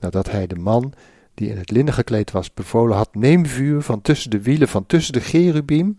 Nadat 0.00 0.30
hij 0.30 0.46
de 0.46 0.58
man 0.58 0.92
die 1.34 1.50
in 1.50 1.58
het 1.58 1.70
linnen 1.70 1.94
gekleed 1.94 2.30
was, 2.30 2.54
bevolen 2.54 2.96
had: 2.96 3.14
Neem 3.14 3.46
vuur 3.46 3.82
van 3.82 4.00
tussen 4.00 4.30
de 4.30 4.42
wielen 4.42 4.68
van 4.68 4.86
tussen 4.86 5.12
de 5.12 5.20
cherubim, 5.20 5.98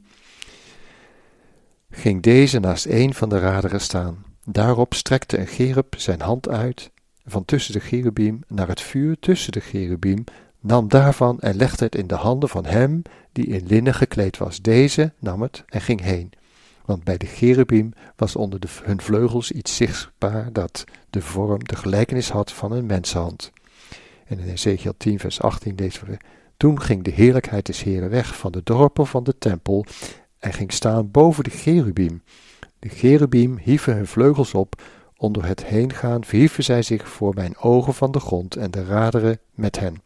ging 1.89 2.21
deze 2.21 2.59
naast 2.59 2.85
een 2.85 3.13
van 3.13 3.29
de 3.29 3.39
raderen 3.39 3.81
staan. 3.81 4.25
Daarop 4.45 4.93
strekte 4.93 5.39
een 5.39 5.47
cherub 5.47 5.95
zijn 5.97 6.21
hand 6.21 6.49
uit 6.49 6.91
van 7.25 7.45
tussen 7.45 7.73
de 7.73 7.79
cherubim 7.79 8.39
naar 8.47 8.67
het 8.67 8.81
vuur 8.81 9.19
tussen 9.19 9.51
de 9.51 9.59
cherubim, 9.59 10.23
nam 10.59 10.87
daarvan 10.87 11.39
en 11.39 11.55
legde 11.55 11.85
het 11.85 11.95
in 11.95 12.07
de 12.07 12.15
handen 12.15 12.49
van 12.49 12.65
hem 12.65 13.01
die 13.31 13.47
in 13.47 13.65
linnen 13.67 13.93
gekleed 13.93 14.37
was. 14.37 14.61
Deze 14.61 15.13
nam 15.19 15.41
het 15.41 15.63
en 15.67 15.81
ging 15.81 16.01
heen. 16.01 16.31
Want 16.85 17.03
bij 17.03 17.17
de 17.17 17.25
cherubim 17.25 17.93
was 18.15 18.35
onder 18.35 18.59
de, 18.59 18.67
hun 18.83 19.01
vleugels 19.01 19.51
iets 19.51 19.75
zichtbaar 19.75 20.53
dat 20.53 20.83
de 21.09 21.21
vorm, 21.21 21.63
de 21.63 21.75
gelijkenis 21.75 22.29
had 22.29 22.51
van 22.51 22.71
een 22.71 22.85
mensenhand. 22.85 23.51
En 24.25 24.39
in 24.39 24.49
Ezekiel 24.49 24.93
10, 24.97 25.19
vers 25.19 25.41
18 25.41 25.75
lezen 25.75 26.07
we: 26.07 26.17
Toen 26.57 26.81
ging 26.81 27.03
de 27.03 27.11
heerlijkheid 27.11 27.65
des 27.65 27.83
Heren 27.83 28.09
weg 28.09 28.37
van 28.37 28.51
de 28.51 28.61
dorpen 28.63 29.07
van 29.07 29.23
de 29.23 29.37
tempel 29.37 29.85
en 30.39 30.53
ging 30.53 30.71
staan 30.71 31.11
boven 31.11 31.43
de 31.43 31.49
cherubim. 31.49 32.23
De 32.79 32.89
cherubim 32.89 33.57
hieven 33.57 33.95
hun 33.95 34.07
vleugels 34.07 34.53
op, 34.53 34.81
onder 35.17 35.45
het 35.45 35.65
heengaan 35.65 36.23
verhieven 36.23 36.63
zij 36.63 36.81
zich 36.81 37.09
voor 37.09 37.33
mijn 37.33 37.57
ogen 37.57 37.93
van 37.93 38.11
de 38.11 38.19
grond 38.19 38.55
en 38.55 38.71
de 38.71 38.85
raderen 38.85 39.39
met 39.53 39.79
hen. 39.79 40.01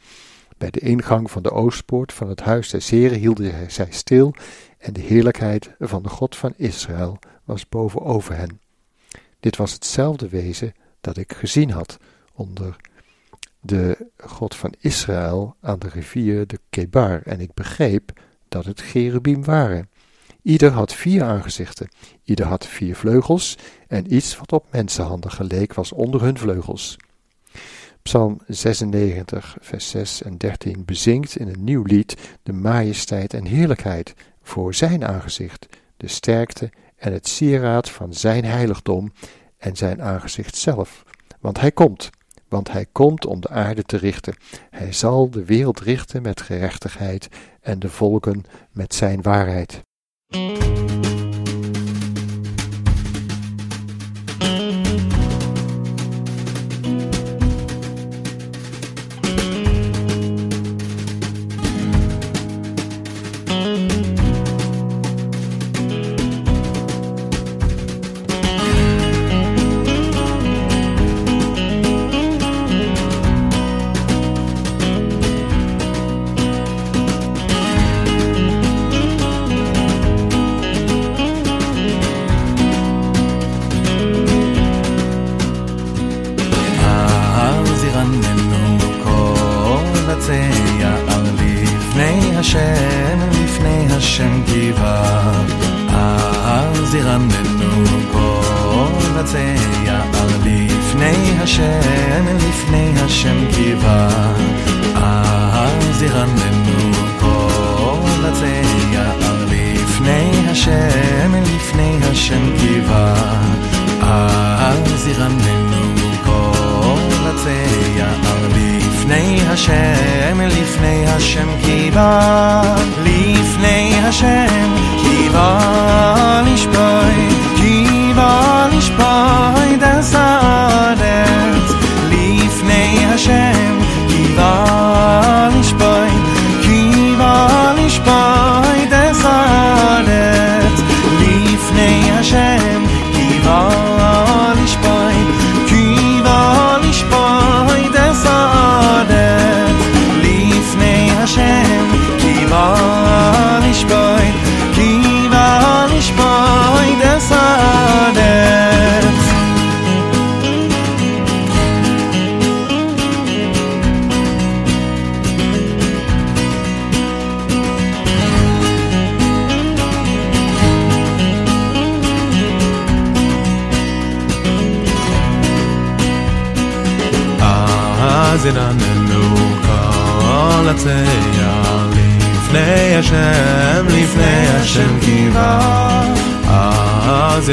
Bij 0.58 0.70
de 0.72 0.80
ingang 0.80 1.32
van 1.32 1.44
de 1.44 1.52
oostpoort 1.52 2.14
van 2.14 2.30
het 2.30 2.42
huis 2.42 2.70
des 2.70 2.90
Heren 2.90 3.20
hielden 3.20 3.72
zij 3.72 3.88
stil 3.92 4.34
en 4.78 4.94
de 4.94 5.02
heerlijkheid 5.02 5.72
van 5.80 6.04
de 6.04 6.10
God 6.10 6.36
van 6.36 6.54
Israël 6.58 7.20
was 7.44 7.70
bovenover 7.70 8.36
hen. 8.36 8.60
Dit 9.40 9.58
was 9.58 9.74
hetzelfde 9.74 10.30
wezen 10.30 10.74
dat 11.02 11.18
ik 11.18 11.34
gezien 11.34 11.72
had 11.72 11.98
onder 12.34 12.76
de 13.60 14.10
God 14.18 14.56
van 14.56 14.74
Israël 14.80 15.56
aan 15.62 15.80
de 15.80 15.90
rivier 15.90 16.48
de 16.48 16.60
Kebar 16.70 17.22
en 17.24 17.40
ik 17.40 17.54
begreep 17.54 18.22
dat 18.48 18.66
het 18.66 18.82
cherubim 18.82 19.44
waren. 19.44 19.90
Ieder 20.44 20.72
had 20.72 20.94
vier 20.94 21.24
aangezichten, 21.24 21.90
ieder 22.24 22.46
had 22.46 22.68
vier 22.68 22.96
vleugels 22.96 23.58
en 23.88 24.14
iets 24.14 24.38
wat 24.38 24.52
op 24.52 24.66
mensenhanden 24.72 25.32
geleek 25.32 25.74
was 25.74 25.92
onder 25.92 26.22
hun 26.22 26.38
vleugels. 26.38 26.98
Psalm 28.02 28.40
96, 28.48 29.58
vers 29.62 29.90
6 29.90 30.22
en 30.22 30.38
13 30.38 30.86
bezingt 30.86 31.36
in 31.36 31.48
een 31.48 31.64
nieuw 31.64 31.84
lied 31.84 32.18
de 32.44 32.54
majesteit 32.54 33.34
en 33.34 33.46
heerlijkheid 33.46 34.14
voor 34.42 34.74
zijn 34.74 35.06
aangezicht, 35.06 35.68
de 35.98 36.08
sterkte 36.08 36.72
en 36.96 37.14
het 37.14 37.28
sieraad 37.28 37.90
van 37.90 38.14
zijn 38.14 38.46
heiligdom 38.46 39.14
en 39.58 39.76
zijn 39.76 40.02
aangezicht 40.02 40.56
zelf. 40.56 41.04
Want 41.40 41.60
hij 41.60 41.72
komt, 41.72 42.10
want 42.48 42.72
hij 42.72 42.86
komt 42.92 43.26
om 43.26 43.42
de 43.42 43.50
aarde 43.50 43.84
te 43.84 43.98
richten. 43.98 44.36
Hij 44.70 44.94
zal 44.94 45.30
de 45.30 45.46
wereld 45.46 45.80
richten 45.80 46.22
met 46.22 46.42
gerechtigheid 46.42 47.28
en 47.62 47.80
de 47.80 47.90
volken 47.90 48.44
met 48.72 48.94
zijn 48.94 49.22
waarheid. 49.22 49.82
Thank 50.34 50.64
you. 50.64 50.73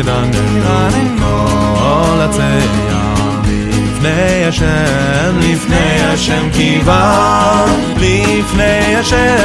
צידננו, 0.00 1.46
כל 1.78 2.20
הצייה. 2.20 3.14
לפני 3.44 4.44
השם, 4.48 5.38
לפני 5.38 6.00
השם 6.02 6.48
קיווה, 6.52 7.64
לפני 7.96 8.96
השם 8.96 9.39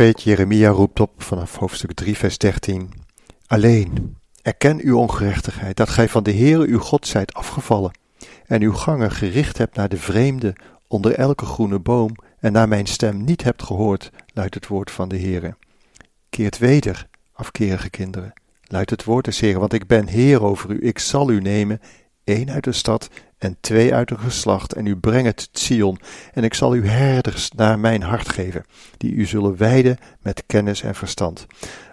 profeet 0.00 0.22
Jeremia 0.22 0.70
roept 0.70 1.00
op 1.00 1.22
vanaf 1.22 1.56
hoofdstuk 1.56 1.92
3, 1.92 2.16
vers 2.16 2.38
13: 2.38 2.92
Alleen, 3.46 4.16
erken 4.42 4.80
uw 4.80 4.98
ongerechtigheid, 4.98 5.76
dat 5.76 5.88
gij 5.88 6.08
van 6.08 6.22
de 6.22 6.32
Heere 6.32 6.66
uw 6.66 6.78
God 6.78 7.06
zijt 7.06 7.34
afgevallen, 7.34 7.98
en 8.46 8.62
uw 8.62 8.72
gangen 8.72 9.10
gericht 9.10 9.58
hebt 9.58 9.76
naar 9.76 9.88
de 9.88 9.96
vreemde 9.96 10.56
onder 10.88 11.14
elke 11.14 11.44
groene 11.44 11.78
boom, 11.78 12.14
en 12.38 12.52
naar 12.52 12.68
mijn 12.68 12.86
stem 12.86 13.24
niet 13.24 13.42
hebt 13.42 13.62
gehoord, 13.62 14.10
luidt 14.34 14.54
het 14.54 14.66
woord 14.66 14.90
van 14.90 15.08
de 15.08 15.18
Heere. 15.18 15.56
Keert 16.30 16.58
weder, 16.58 17.06
afkerige 17.32 17.90
kinderen, 17.90 18.32
luidt 18.62 18.90
het 18.90 19.04
woord 19.04 19.24
des 19.24 19.40
Heeren, 19.40 19.60
want 19.60 19.72
ik 19.72 19.86
ben 19.86 20.06
Heer 20.06 20.42
over 20.42 20.70
u, 20.70 20.86
ik 20.86 20.98
zal 20.98 21.30
u 21.30 21.40
nemen, 21.40 21.80
één 22.24 22.50
uit 22.50 22.64
de 22.64 22.72
stad 22.72 23.08
en 23.40 23.56
twee 23.60 23.94
uit 23.94 24.10
een 24.10 24.18
geslacht, 24.18 24.72
en 24.72 24.86
u 24.86 24.96
brengt 24.96 25.48
Sion, 25.52 25.98
en 26.32 26.44
ik 26.44 26.54
zal 26.54 26.74
u 26.74 26.86
herders 26.88 27.50
naar 27.50 27.78
mijn 27.78 28.02
hart 28.02 28.28
geven, 28.28 28.64
die 28.96 29.12
u 29.12 29.26
zullen 29.26 29.56
wijden 29.56 29.98
met 30.22 30.42
kennis 30.46 30.82
en 30.82 30.94
verstand. 30.94 31.46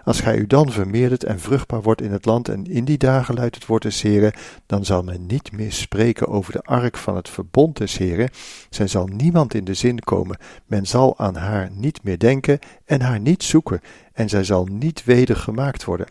Als 0.04 0.20
gij 0.20 0.36
u 0.36 0.46
dan 0.46 0.72
vermeerdert 0.72 1.24
en 1.24 1.40
vruchtbaar 1.40 1.82
wordt 1.82 2.02
in 2.02 2.12
het 2.12 2.24
land, 2.24 2.48
en 2.48 2.64
in 2.64 2.84
die 2.84 2.98
dagen 2.98 3.34
luidt 3.34 3.54
het 3.54 3.66
woord 3.66 3.82
des 3.82 4.02
Heren, 4.02 4.32
dan 4.66 4.84
zal 4.84 5.02
men 5.02 5.26
niet 5.26 5.52
meer 5.52 5.72
spreken 5.72 6.28
over 6.28 6.52
de 6.52 6.62
ark 6.62 6.96
van 6.96 7.16
het 7.16 7.28
verbond 7.28 7.76
des 7.76 7.96
Heren, 7.96 8.30
zij 8.70 8.86
zal 8.86 9.06
niemand 9.06 9.54
in 9.54 9.64
de 9.64 9.74
zin 9.74 10.00
komen, 10.00 10.38
men 10.66 10.86
zal 10.86 11.18
aan 11.18 11.36
haar 11.36 11.70
niet 11.72 12.02
meer 12.02 12.18
denken 12.18 12.58
en 12.84 13.00
haar 13.00 13.20
niet 13.20 13.42
zoeken, 13.42 13.80
en 14.12 14.28
zij 14.28 14.44
zal 14.44 14.64
niet 14.64 15.04
weder 15.04 15.36
gemaakt 15.36 15.84
worden. 15.84 16.06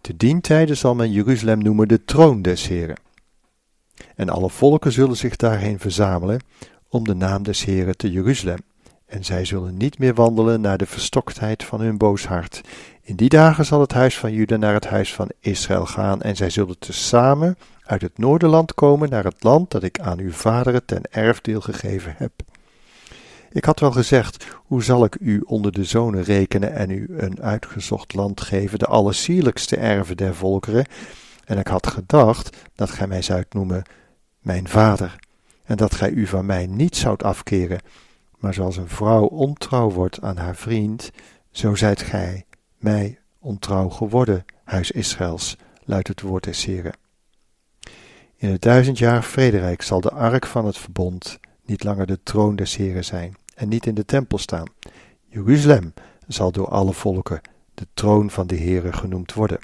Te 0.00 0.16
dien 0.16 0.40
tijde 0.40 0.74
zal 0.74 0.94
men 0.94 1.12
Jeruzalem 1.12 1.62
noemen 1.62 1.88
de 1.88 2.04
troon 2.04 2.42
des 2.42 2.68
Heren. 2.68 2.96
En 4.16 4.28
alle 4.28 4.50
volken 4.50 4.92
zullen 4.92 5.16
zich 5.16 5.36
daarheen 5.36 5.78
verzamelen 5.78 6.40
om 6.88 7.04
de 7.04 7.14
naam 7.14 7.42
des 7.42 7.64
Heren 7.64 7.96
te 7.96 8.10
Jeruzalem. 8.10 8.58
En 9.06 9.24
zij 9.24 9.44
zullen 9.44 9.76
niet 9.76 9.98
meer 9.98 10.14
wandelen 10.14 10.60
naar 10.60 10.78
de 10.78 10.86
verstoktheid 10.86 11.64
van 11.64 11.80
hun 11.80 11.98
boos 11.98 12.26
hart. 12.26 12.60
In 13.02 13.16
die 13.16 13.28
dagen 13.28 13.64
zal 13.64 13.80
het 13.80 13.92
huis 13.92 14.18
van 14.18 14.32
Juda 14.32 14.56
naar 14.56 14.74
het 14.74 14.86
huis 14.86 15.14
van 15.14 15.28
Israël 15.40 15.86
gaan, 15.86 16.22
en 16.22 16.36
zij 16.36 16.50
zullen 16.50 16.78
tezamen 16.78 17.56
uit 17.82 18.02
het 18.02 18.18
noorderland 18.18 18.74
komen 18.74 19.10
naar 19.10 19.24
het 19.24 19.42
land 19.42 19.70
dat 19.70 19.82
ik 19.82 20.00
aan 20.00 20.18
uw 20.18 20.32
vaderen 20.32 20.84
ten 20.84 21.02
erfdeel 21.10 21.60
gegeven 21.60 22.14
heb. 22.16 22.32
Ik 23.52 23.64
had 23.64 23.80
wel 23.80 23.92
gezegd, 23.92 24.46
hoe 24.54 24.82
zal 24.82 25.04
ik 25.04 25.16
u 25.20 25.42
onder 25.46 25.72
de 25.72 25.84
zonen 25.84 26.22
rekenen 26.22 26.74
en 26.74 26.90
u 26.90 27.06
een 27.16 27.42
uitgezocht 27.42 28.14
land 28.14 28.40
geven, 28.40 28.78
de 28.78 28.86
allersierlijkste 28.86 29.76
erven 29.76 30.16
der 30.16 30.34
volkeren? 30.34 30.86
En 31.44 31.58
ik 31.58 31.66
had 31.66 31.86
gedacht 31.86 32.56
dat 32.74 32.90
gij 32.90 33.06
mij 33.06 33.22
zoudt 33.22 33.54
noemen 33.54 33.82
mijn 34.38 34.68
vader, 34.68 35.18
en 35.64 35.76
dat 35.76 35.94
gij 35.94 36.10
u 36.10 36.26
van 36.26 36.46
mij 36.46 36.66
niet 36.66 36.96
zoudt 36.96 37.22
afkeren. 37.22 37.80
Maar 38.38 38.54
zoals 38.54 38.76
een 38.76 38.88
vrouw 38.88 39.24
ontrouw 39.24 39.90
wordt 39.90 40.20
aan 40.20 40.36
haar 40.36 40.56
vriend, 40.56 41.10
zo 41.50 41.74
zijt 41.74 42.02
gij 42.02 42.44
mij 42.76 43.18
ontrouw 43.38 43.88
geworden, 43.88 44.44
huis 44.64 44.90
Israëls, 44.90 45.56
luidt 45.84 46.08
het 46.08 46.20
woord 46.20 46.44
des 46.44 46.64
Heren. 46.64 46.94
In 48.36 48.50
het 48.50 48.62
duizendjarig 48.62 49.26
vrederijk 49.26 49.82
zal 49.82 50.00
de 50.00 50.10
ark 50.10 50.46
van 50.46 50.64
het 50.66 50.78
verbond 50.78 51.38
niet 51.64 51.84
langer 51.84 52.06
de 52.06 52.22
troon 52.22 52.56
des 52.56 52.76
Heren 52.76 53.04
zijn 53.04 53.36
en 53.54 53.68
niet 53.68 53.86
in 53.86 53.94
de 53.94 54.04
tempel 54.04 54.38
staan. 54.38 54.66
Jeruzalem 55.28 55.94
zal 56.26 56.52
door 56.52 56.68
alle 56.68 56.92
volken 56.92 57.40
de 57.74 57.86
troon 57.94 58.30
van 58.30 58.46
de 58.46 58.56
Heere 58.56 58.92
genoemd 58.92 59.32
worden. 59.32 59.58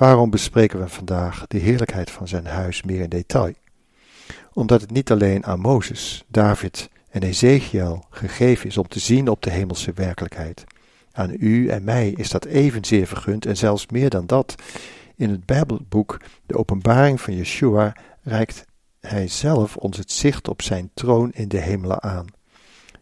Waarom 0.00 0.30
bespreken 0.30 0.80
we 0.80 0.88
vandaag 0.88 1.44
de 1.46 1.58
heerlijkheid 1.58 2.10
van 2.10 2.28
zijn 2.28 2.46
huis 2.46 2.82
meer 2.82 3.00
in 3.00 3.08
detail? 3.08 3.52
Omdat 4.52 4.80
het 4.80 4.90
niet 4.90 5.10
alleen 5.10 5.46
aan 5.46 5.60
Mozes, 5.60 6.24
David 6.28 6.90
en 7.10 7.22
Ezekiel 7.22 8.04
gegeven 8.10 8.66
is 8.66 8.76
om 8.76 8.88
te 8.88 8.98
zien 8.98 9.28
op 9.28 9.42
de 9.42 9.50
hemelse 9.50 9.92
werkelijkheid. 9.92 10.64
Aan 11.12 11.36
u 11.38 11.68
en 11.68 11.84
mij 11.84 12.10
is 12.10 12.30
dat 12.30 12.44
evenzeer 12.44 13.06
vergund 13.06 13.46
en 13.46 13.56
zelfs 13.56 13.86
meer 13.86 14.10
dan 14.10 14.26
dat. 14.26 14.54
In 15.16 15.30
het 15.30 15.46
Bijbelboek, 15.46 16.20
de 16.46 16.56
openbaring 16.56 17.20
van 17.20 17.34
Yeshua, 17.34 17.96
reikt 18.22 18.64
hij 19.00 19.28
zelf 19.28 19.76
ons 19.76 19.96
het 19.96 20.12
zicht 20.12 20.48
op 20.48 20.62
zijn 20.62 20.90
troon 20.94 21.30
in 21.32 21.48
de 21.48 21.60
hemelen 21.60 22.02
aan. 22.02 22.26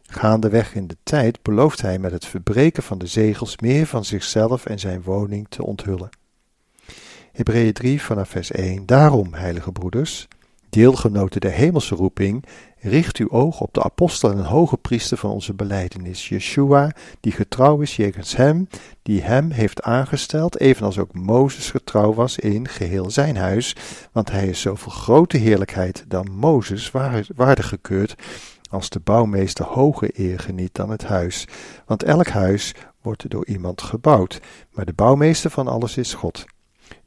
Gaandeweg 0.03 0.75
in 0.75 0.87
de 0.87 0.97
tijd 1.03 1.43
belooft 1.43 1.83
hij 1.83 1.99
met 1.99 2.13
het 2.13 2.27
verbreken 2.27 2.83
van 2.83 2.99
de 2.99 3.07
zegels 3.07 3.59
meer 3.59 3.87
van 3.87 4.05
zichzelf 4.05 4.67
en 4.67 4.79
zijn 4.79 5.03
woning 5.03 5.47
te 5.49 5.65
onthullen. 5.65 6.11
Hebreeën 7.39 7.73
3 7.73 8.03
vanaf 8.03 8.29
vers 8.29 8.51
1. 8.51 8.87
Daarom, 8.87 9.35
heilige 9.35 9.73
broeders, 9.73 10.29
deelgenoten 10.69 11.41
der 11.41 11.51
hemelse 11.51 11.95
roeping, 11.95 12.45
richt 12.79 13.17
uw 13.17 13.31
oog 13.31 13.61
op 13.61 13.75
de 13.75 13.83
apostel 13.83 14.31
en 14.31 14.45
hoge 14.45 14.77
priester 14.77 15.17
van 15.17 15.31
onze 15.31 15.55
beleidenis, 15.55 16.29
Yeshua, 16.29 16.91
die 17.21 17.33
getrouw 17.33 17.81
is 17.81 17.97
jegens 17.97 18.37
hem, 18.37 18.69
die 19.03 19.23
hem 19.23 19.51
heeft 19.51 19.83
aangesteld, 19.83 20.61
evenals 20.61 20.99
ook 20.99 21.15
Mozes 21.15 21.71
getrouw 21.71 22.15
was 22.15 22.39
in 22.39 22.69
geheel 22.69 23.11
zijn 23.11 23.37
huis, 23.37 23.77
want 24.13 24.31
hij 24.31 24.49
is 24.49 24.61
zoveel 24.61 24.93
grote 24.93 25.37
heerlijkheid 25.37 26.05
dan 26.09 26.31
Mozes 26.31 26.91
waardig 27.37 27.69
gekeurd, 27.69 28.15
als 28.71 28.89
de 28.89 29.01
bouwmeester 29.01 29.65
hoge 29.65 30.11
eer 30.15 30.39
geniet 30.39 30.75
dan 30.75 30.91
het 30.91 31.05
huis. 31.05 31.47
Want 31.87 32.03
elk 32.03 32.29
huis 32.29 32.75
wordt 33.03 33.31
door 33.31 33.47
iemand 33.47 33.83
gebouwd, 33.83 34.41
maar 34.73 34.85
de 34.85 34.93
bouwmeester 34.93 35.51
van 35.51 35.69
alles 35.69 35.97
is 35.97 36.15
God. 36.15 36.47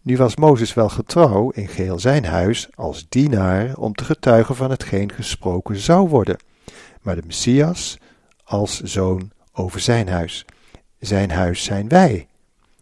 Nu 0.01 0.17
was 0.17 0.35
Mozes 0.35 0.73
wel 0.73 0.89
getrouw 0.89 1.49
in 1.49 1.67
geheel 1.67 1.99
zijn 1.99 2.25
huis 2.25 2.69
als 2.75 3.05
dienaar 3.09 3.77
om 3.77 3.93
te 3.93 4.03
getuigen 4.03 4.55
van 4.55 4.69
hetgeen 4.69 5.11
gesproken 5.11 5.77
zou 5.77 6.09
worden, 6.09 6.37
maar 7.01 7.15
de 7.15 7.23
Messias 7.25 7.97
als 8.43 8.81
zoon 8.81 9.31
over 9.53 9.79
zijn 9.79 10.09
huis. 10.09 10.45
Zijn 10.99 11.31
huis 11.31 11.63
zijn 11.63 11.87
wij, 11.87 12.27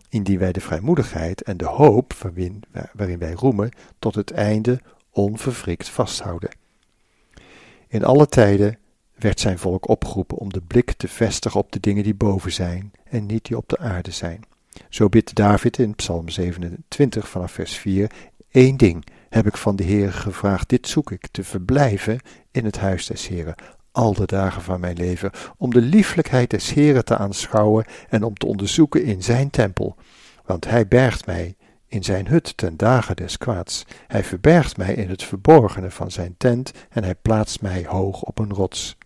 indien 0.09 0.39
wij 0.39 0.51
de 0.51 0.61
vrijmoedigheid 0.61 1.41
en 1.41 1.57
de 1.57 1.65
hoop 1.65 2.13
waarin, 2.13 2.63
wij 3.19 3.33
roemen 3.33 3.71
tot 3.99 4.15
het 4.15 4.31
einde 4.31 4.81
onverwrikt 5.11 5.89
vasthouden. 5.89 6.49
In 7.87 8.03
alle 8.03 8.27
tijden 8.27 8.77
werd 9.15 9.39
zijn 9.39 9.59
volk 9.59 9.87
opgeroepen 9.87 10.37
om 10.37 10.53
de 10.53 10.61
blik 10.61 10.91
te 10.91 11.07
vestigen 11.07 11.59
op 11.59 11.71
de 11.71 11.79
dingen 11.79 12.03
die 12.03 12.15
boven 12.15 12.51
zijn 12.51 12.91
en 13.03 13.25
niet 13.25 13.45
die 13.45 13.57
op 13.57 13.69
de 13.69 13.77
aarde 13.77 14.11
zijn. 14.11 14.43
Zo 14.89 15.09
bidt 15.09 15.35
David 15.35 15.77
in 15.77 15.95
Psalm 15.95 16.29
27 16.29 17.29
vanaf 17.29 17.51
vers 17.51 17.77
4: 17.77 18.11
Eén 18.51 18.77
ding 18.77 19.05
heb 19.29 19.47
ik 19.47 19.57
van 19.57 19.75
de 19.75 19.83
Heer 19.83 20.13
gevraagd, 20.13 20.69
dit 20.69 20.87
zoek 20.87 21.11
ik, 21.11 21.27
te 21.31 21.43
verblijven 21.43 22.19
in 22.51 22.65
het 22.65 22.77
huis 22.77 23.05
des 23.05 23.27
Heeren, 23.27 23.55
al 23.91 24.13
de 24.13 24.25
dagen 24.25 24.61
van 24.61 24.79
mijn 24.79 24.97
leven, 24.97 25.31
om 25.57 25.73
de 25.73 25.81
lieflijkheid 25.81 26.49
des 26.49 26.73
Heeren 26.73 27.05
te 27.05 27.17
aanschouwen 27.17 27.85
en 28.09 28.23
om 28.23 28.33
te 28.33 28.45
onderzoeken 28.45 29.03
in 29.03 29.23
zijn 29.23 29.49
tempel. 29.49 29.95
Want 30.45 30.65
hij 30.65 30.87
bergt 30.87 31.25
mij 31.25 31.55
in 31.87 32.03
zijn 32.03 32.27
hut 32.27 32.57
ten 32.57 32.77
dagen 32.77 33.15
des 33.15 33.37
kwaads. 33.37 33.85
Hij 34.07 34.23
verbergt 34.23 34.77
mij 34.77 34.93
in 34.93 35.09
het 35.09 35.23
verborgene 35.23 35.91
van 35.91 36.11
zijn 36.11 36.35
tent 36.37 36.71
en 36.89 37.03
hij 37.03 37.15
plaatst 37.15 37.61
mij 37.61 37.85
hoog 37.87 38.21
op 38.21 38.39
een 38.39 38.53
rots. 38.53 38.97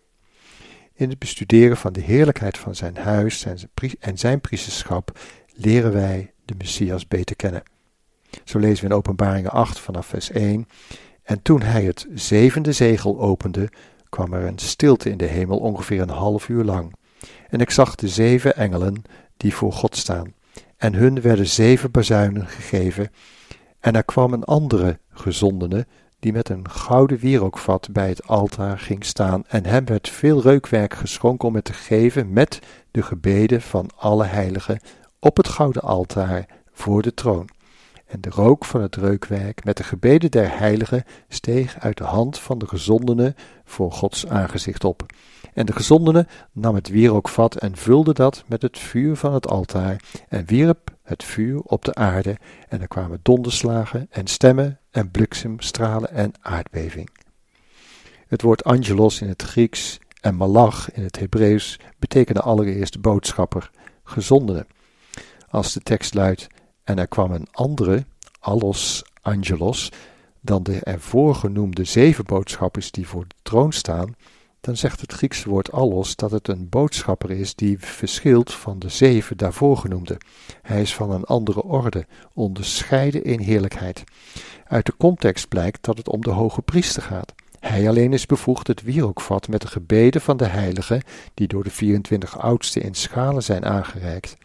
In 0.94 1.10
het 1.10 1.20
bestuderen 1.20 1.78
van 1.78 1.94
de 1.94 2.02
heerlijkheid 2.02 2.58
van 2.58 2.76
zijn 2.76 2.98
huis 2.98 3.46
en 4.00 4.18
zijn 4.18 4.42
priesterschap 4.42 5.20
leren 5.54 5.94
wij 5.94 6.34
de 6.46 6.54
Messias 6.58 7.08
beter 7.08 7.36
kennen. 7.36 7.64
Zo 8.44 8.60
lezen 8.60 8.84
we 8.84 8.90
in 8.90 8.98
Openbaringen 8.98 9.52
8 9.52 9.80
vanaf 9.80 10.06
vers 10.06 10.32
1. 10.32 10.68
En 11.24 11.42
toen 11.42 11.62
hij 11.62 11.84
het 11.84 12.08
zevende 12.14 12.72
zegel 12.72 13.20
opende, 13.20 13.70
kwam 14.10 14.34
er 14.34 14.46
een 14.46 14.60
stilte 14.60 15.10
in 15.10 15.18
de 15.18 15.26
hemel 15.26 15.58
ongeveer 15.58 16.02
een 16.02 16.10
half 16.10 16.50
uur 16.50 16.64
lang. 16.64 16.94
En 17.50 17.60
ik 17.60 17.70
zag 17.70 17.96
de 17.96 18.08
zeven 18.08 18.56
engelen 18.56 19.02
die 19.38 19.54
voor 19.54 19.74
God 19.74 19.96
staan 19.96 20.34
en 20.84 20.94
hun 20.94 21.22
werden 21.22 21.48
zeven 21.48 21.92
bazuinen 21.92 22.48
gegeven. 22.48 23.12
En 23.80 23.96
er 23.96 24.04
kwam 24.04 24.34
een 24.34 24.44
andere 24.44 25.00
gezondene, 25.10 25.86
die 26.20 26.34
met 26.34 26.50
een 26.50 26.70
gouden 26.70 27.18
wierookvat 27.18 27.90
bij 27.92 28.10
het 28.10 28.28
altaar 28.28 28.80
ging 28.80 29.06
staan, 29.06 29.44
en 29.48 29.66
hem 29.66 29.86
werd 29.86 30.10
veel 30.10 30.42
reukwerk 30.42 30.94
geschonken 30.94 31.48
om 31.48 31.56
het 31.56 31.64
te 31.64 31.74
geven 31.74 32.34
met 32.34 32.60
de 32.92 33.02
gebeden 33.02 33.62
van 33.62 33.90
alle 33.96 34.26
heiligen 34.26 34.80
op 35.24 35.38
het 35.38 35.48
gouden 35.48 35.82
altaar 35.82 36.46
voor 36.72 37.02
de 37.02 37.14
troon. 37.14 37.50
En 38.06 38.22
de 38.22 38.30
rook 38.30 38.66
van 38.66 38.82
het 38.82 38.96
reukwerk 38.96 39.64
met 39.64 39.78
de 39.78 39.84
gebeden 39.84 40.32
der 40.32 40.58
heiligen 40.58 41.04
steeg 41.28 41.80
uit 41.80 41.98
de 41.98 42.04
hand 42.04 42.40
van 42.40 42.58
de 42.58 42.68
gezondene 42.68 43.36
voor 43.66 43.92
Gods 43.92 44.28
aangezicht 44.28 44.84
op. 44.84 45.06
En 45.54 45.66
de 45.66 45.74
gezondene 45.74 46.28
nam 46.52 46.76
het 46.76 46.90
wierookvat 46.90 47.56
en 47.56 47.76
vulde 47.76 48.14
dat 48.14 48.44
met 48.48 48.62
het 48.62 48.80
vuur 48.80 49.16
van 49.16 49.34
het 49.34 49.48
altaar 49.48 50.02
en 50.28 50.46
wierp 50.46 50.96
het 51.04 51.24
vuur 51.24 51.60
op 51.60 51.86
de 51.86 51.94
aarde 51.96 52.38
en 52.70 52.82
er 52.82 52.88
kwamen 52.88 53.20
donderslagen 53.22 54.08
en 54.10 54.28
stemmen 54.28 54.80
en 54.92 55.12
bliksemstralen 55.12 56.12
en 56.12 56.32
aardbeving. 56.42 57.10
Het 58.28 58.42
woord 58.42 58.64
angelos 58.64 59.22
in 59.22 59.28
het 59.28 59.42
Grieks 59.42 60.00
en 60.22 60.36
malach 60.36 60.92
in 60.92 61.04
het 61.04 61.20
Hebreeuws 61.20 61.80
betekenen 62.00 62.44
allereerst 62.44 63.02
boodschapper, 63.02 63.72
gezondene. 64.04 64.66
Als 65.54 65.74
de 65.74 65.80
tekst 65.80 66.14
luidt, 66.14 66.48
en 66.84 66.98
er 66.98 67.08
kwam 67.08 67.32
een 67.32 67.48
andere, 67.52 68.06
allos 68.40 69.04
angelos, 69.22 69.92
dan 70.42 70.64
de 70.64 70.80
ervoor 70.80 71.36
genoemde 71.36 71.84
zeven 71.84 72.26
boodschappers 72.26 72.92
die 72.92 73.08
voor 73.08 73.28
de 73.28 73.36
troon 73.42 73.72
staan, 73.72 74.16
dan 74.62 74.78
zegt 74.78 75.02
het 75.02 75.14
Griekse 75.14 75.50
woord 75.50 75.72
allos 75.72 76.16
dat 76.16 76.32
het 76.32 76.48
een 76.48 76.70
boodschapper 76.70 77.32
is 77.32 77.56
die 77.56 77.80
verschilt 77.80 78.54
van 78.54 78.80
de 78.80 78.90
zeven 78.90 79.38
daarvoor 79.38 79.78
genoemde. 79.78 80.18
Hij 80.62 80.82
is 80.82 80.96
van 80.96 81.12
een 81.12 81.24
andere 81.24 81.64
orde, 81.64 82.06
onderscheiden 82.34 83.24
in 83.24 83.40
heerlijkheid. 83.40 84.04
Uit 84.68 84.86
de 84.86 84.94
context 84.98 85.48
blijkt 85.48 85.84
dat 85.84 85.98
het 85.98 86.10
om 86.10 86.22
de 86.22 86.32
hoge 86.32 86.62
priester 86.62 87.02
gaat. 87.02 87.34
Hij 87.60 87.88
alleen 87.88 88.14
is 88.14 88.26
bevoegd 88.26 88.68
het 88.68 88.82
wierookvat 88.82 89.48
met 89.48 89.62
de 89.62 89.68
gebeden 89.68 90.22
van 90.22 90.38
de 90.38 90.48
heiligen, 90.48 91.02
die 91.34 91.48
door 91.48 91.64
de 91.64 91.70
24 91.70 92.40
oudsten 92.40 92.82
in 92.82 92.94
schalen 92.94 93.44
zijn 93.44 93.66
aangereikt, 93.66 94.36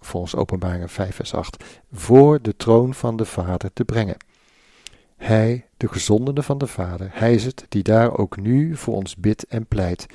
volgens 0.00 0.36
openbaringen 0.36 0.88
5 0.88 1.14
vers 1.14 1.34
8, 1.34 1.64
voor 1.92 2.42
de 2.42 2.56
troon 2.56 2.94
van 2.94 3.16
de 3.16 3.24
Vader 3.24 3.72
te 3.72 3.84
brengen. 3.84 4.16
Hij, 5.16 5.66
de 5.76 5.88
gezondene 5.88 6.42
van 6.42 6.58
de 6.58 6.66
Vader, 6.66 7.08
hij 7.12 7.34
is 7.34 7.44
het 7.44 7.66
die 7.68 7.82
daar 7.82 8.18
ook 8.18 8.36
nu 8.36 8.76
voor 8.76 8.94
ons 8.94 9.16
bidt 9.16 9.46
en 9.46 9.66
pleit. 9.66 10.06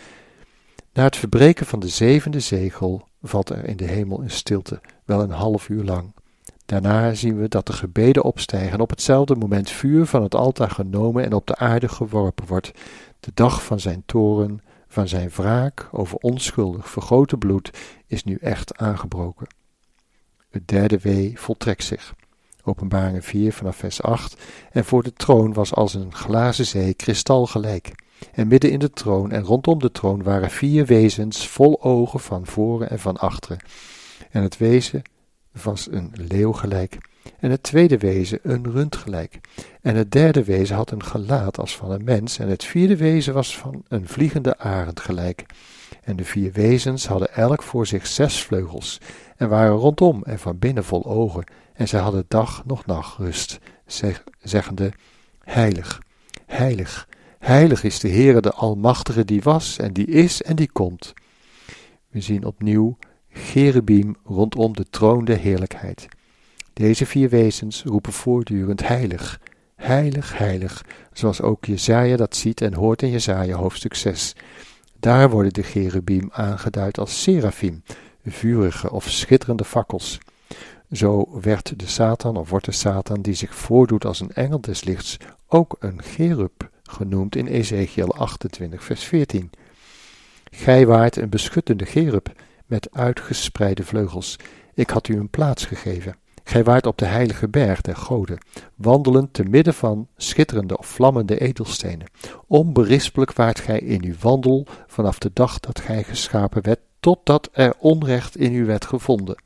Na 0.93 1.03
het 1.03 1.15
verbreken 1.15 1.65
van 1.65 1.79
de 1.79 1.87
zevende 1.87 2.39
zegel 2.39 3.07
valt 3.23 3.49
er 3.49 3.65
in 3.65 3.77
de 3.77 3.85
hemel 3.85 4.21
een 4.21 4.31
stilte, 4.31 4.81
wel 5.05 5.21
een 5.21 5.31
half 5.31 5.69
uur 5.69 5.83
lang. 5.83 6.13
Daarna 6.65 7.13
zien 7.13 7.39
we 7.39 7.47
dat 7.47 7.67
de 7.67 7.73
gebeden 7.73 8.23
opstijgen 8.23 8.71
en 8.71 8.79
op 8.79 8.89
hetzelfde 8.89 9.35
moment 9.35 9.69
vuur 9.69 10.05
van 10.05 10.23
het 10.23 10.35
altaar 10.35 10.69
genomen 10.69 11.23
en 11.23 11.33
op 11.33 11.47
de 11.47 11.55
aarde 11.55 11.87
geworpen 11.87 12.47
wordt. 12.47 12.71
De 13.19 13.31
dag 13.33 13.63
van 13.63 13.79
zijn 13.79 14.03
toren, 14.05 14.61
van 14.95 15.07
zijn 15.07 15.29
wraak 15.29 15.87
over 15.91 16.17
onschuldig 16.17 16.89
vergoten 16.89 17.37
bloed, 17.37 17.71
is 18.07 18.23
nu 18.23 18.37
echt 18.41 18.77
aangebroken. 18.77 19.47
Het 20.49 20.67
derde 20.67 20.99
wee 20.99 21.39
voltrekt 21.39 21.83
zich. 21.83 22.15
Openbaringen 22.63 23.23
4 23.23 23.53
vanaf 23.53 23.75
vers 23.75 24.01
8. 24.01 24.35
En 24.71 24.85
voor 24.85 25.03
de 25.03 25.13
troon 25.13 25.53
was 25.53 25.73
als 25.73 25.93
een 25.93 26.13
glazen 26.13 26.65
zee 26.65 26.93
kristalgelijk. 26.93 27.91
En 28.33 28.47
midden 28.47 28.71
in 28.71 28.79
de 28.79 28.89
troon 28.89 29.31
en 29.31 29.43
rondom 29.43 29.79
de 29.79 29.91
troon 29.91 30.23
waren 30.23 30.49
vier 30.49 30.85
wezens 30.85 31.47
vol 31.47 31.83
ogen 31.83 32.19
van 32.19 32.45
voren 32.45 32.89
en 32.89 32.99
van 32.99 33.17
achteren. 33.17 33.59
En 34.29 34.41
het 34.41 34.57
wezen 34.57 35.01
was 35.63 35.91
een 35.91 36.11
leeuw 36.13 36.51
gelijk. 36.51 36.97
En 37.39 37.51
het 37.51 37.63
tweede 37.63 37.97
wezen 37.97 38.39
een 38.43 38.71
rund 38.71 38.95
gelijk. 38.95 39.39
En 39.81 39.95
het 39.95 40.11
derde 40.11 40.43
wezen 40.43 40.75
had 40.75 40.91
een 40.91 41.03
gelaat 41.03 41.59
als 41.59 41.75
van 41.75 41.91
een 41.91 42.03
mens. 42.03 42.39
En 42.39 42.49
het 42.49 42.63
vierde 42.63 42.97
wezen 42.97 43.33
was 43.33 43.57
van 43.57 43.83
een 43.87 44.07
vliegende 44.07 44.57
arend 44.57 44.99
gelijk. 44.99 45.45
En 46.03 46.15
de 46.15 46.25
vier 46.25 46.51
wezens 46.51 47.07
hadden 47.07 47.33
elk 47.33 47.63
voor 47.63 47.87
zich 47.87 48.07
zes 48.07 48.43
vleugels. 48.43 48.99
En 49.37 49.49
waren 49.49 49.75
rondom 49.75 50.23
en 50.23 50.39
van 50.39 50.59
binnen 50.59 50.83
vol 50.83 51.05
ogen. 51.05 51.43
En 51.73 51.87
zij 51.87 51.99
hadden 51.99 52.25
dag 52.27 52.65
nog 52.65 52.85
nacht 52.85 53.17
rust, 53.17 53.59
zeg, 53.85 54.23
zeggende: 54.41 54.91
Heilig, 55.43 56.01
heilig, 56.45 57.07
heilig 57.39 57.83
is 57.83 57.99
de 57.99 58.09
Heere 58.09 58.41
de 58.41 58.51
Almachtige 58.51 59.25
die 59.25 59.41
was 59.41 59.77
en 59.77 59.93
die 59.93 60.07
is 60.07 60.41
en 60.41 60.55
die 60.55 60.71
komt. 60.71 61.13
We 62.09 62.21
zien 62.21 62.45
opnieuw 62.45 62.97
Cherubim 63.29 64.15
rondom 64.23 64.75
de 64.75 64.85
troon 64.89 65.25
der 65.25 65.37
heerlijkheid. 65.37 66.07
Deze 66.75 67.05
vier 67.05 67.29
wezens 67.29 67.83
roepen 67.83 68.13
voortdurend 68.13 68.87
heilig, 68.87 69.39
heilig, 69.75 70.37
heilig, 70.37 70.85
zoals 71.13 71.41
ook 71.41 71.65
Jezaja 71.65 72.15
dat 72.17 72.35
ziet 72.35 72.61
en 72.61 72.73
hoort 72.73 73.01
in 73.01 73.09
Jezaja 73.09 73.55
hoofdstuk 73.55 73.93
6. 73.93 74.35
Daar 74.99 75.29
worden 75.29 75.53
de 75.53 75.63
cherubim 75.63 76.29
aangeduid 76.31 76.97
als 76.97 77.21
serafim, 77.21 77.83
vurige 78.25 78.91
of 78.91 79.09
schitterende 79.09 79.63
fakkels. 79.63 80.17
Zo 80.91 81.39
werd 81.41 81.79
de 81.79 81.87
Satan 81.87 82.37
of 82.37 82.49
wordt 82.49 82.65
de 82.65 82.71
Satan 82.71 83.21
die 83.21 83.33
zich 83.33 83.55
voordoet 83.55 84.05
als 84.05 84.19
een 84.19 84.33
engel 84.33 84.61
des 84.61 84.83
lichts 84.83 85.17
ook 85.47 85.75
een 85.79 86.01
cherub 86.01 86.69
genoemd 86.83 87.35
in 87.35 87.47
Ezekiel 87.47 88.15
28 88.15 88.83
vers 88.83 89.03
14. 89.03 89.49
Gij 90.51 90.85
waart 90.85 91.15
een 91.15 91.29
beschuttende 91.29 91.85
cherub 91.85 92.31
met 92.65 92.87
uitgespreide 92.91 93.83
vleugels. 93.83 94.35
Ik 94.73 94.89
had 94.89 95.07
u 95.07 95.17
een 95.17 95.29
plaats 95.29 95.65
gegeven. 95.65 96.15
Gij 96.47 96.63
waart 96.63 96.85
op 96.85 96.97
de 96.97 97.05
heilige 97.05 97.47
berg 97.47 97.81
der 97.81 97.95
goden, 97.95 98.37
wandelend 98.75 99.33
te 99.33 99.43
midden 99.43 99.73
van 99.73 100.07
schitterende 100.17 100.77
of 100.77 100.85
vlammende 100.85 101.39
edelstenen. 101.39 102.09
Onberispelijk 102.47 103.33
waart 103.33 103.59
gij 103.59 103.79
in 103.79 104.03
uw 104.03 104.13
wandel 104.19 104.65
vanaf 104.87 105.19
de 105.19 105.29
dag 105.33 105.59
dat 105.59 105.79
gij 105.79 106.03
geschapen 106.03 106.63
werd, 106.63 106.79
totdat 106.99 107.49
er 107.51 107.73
onrecht 107.79 108.37
in 108.37 108.53
u 108.53 108.65
werd 108.65 108.85
gevonden. 108.85 109.43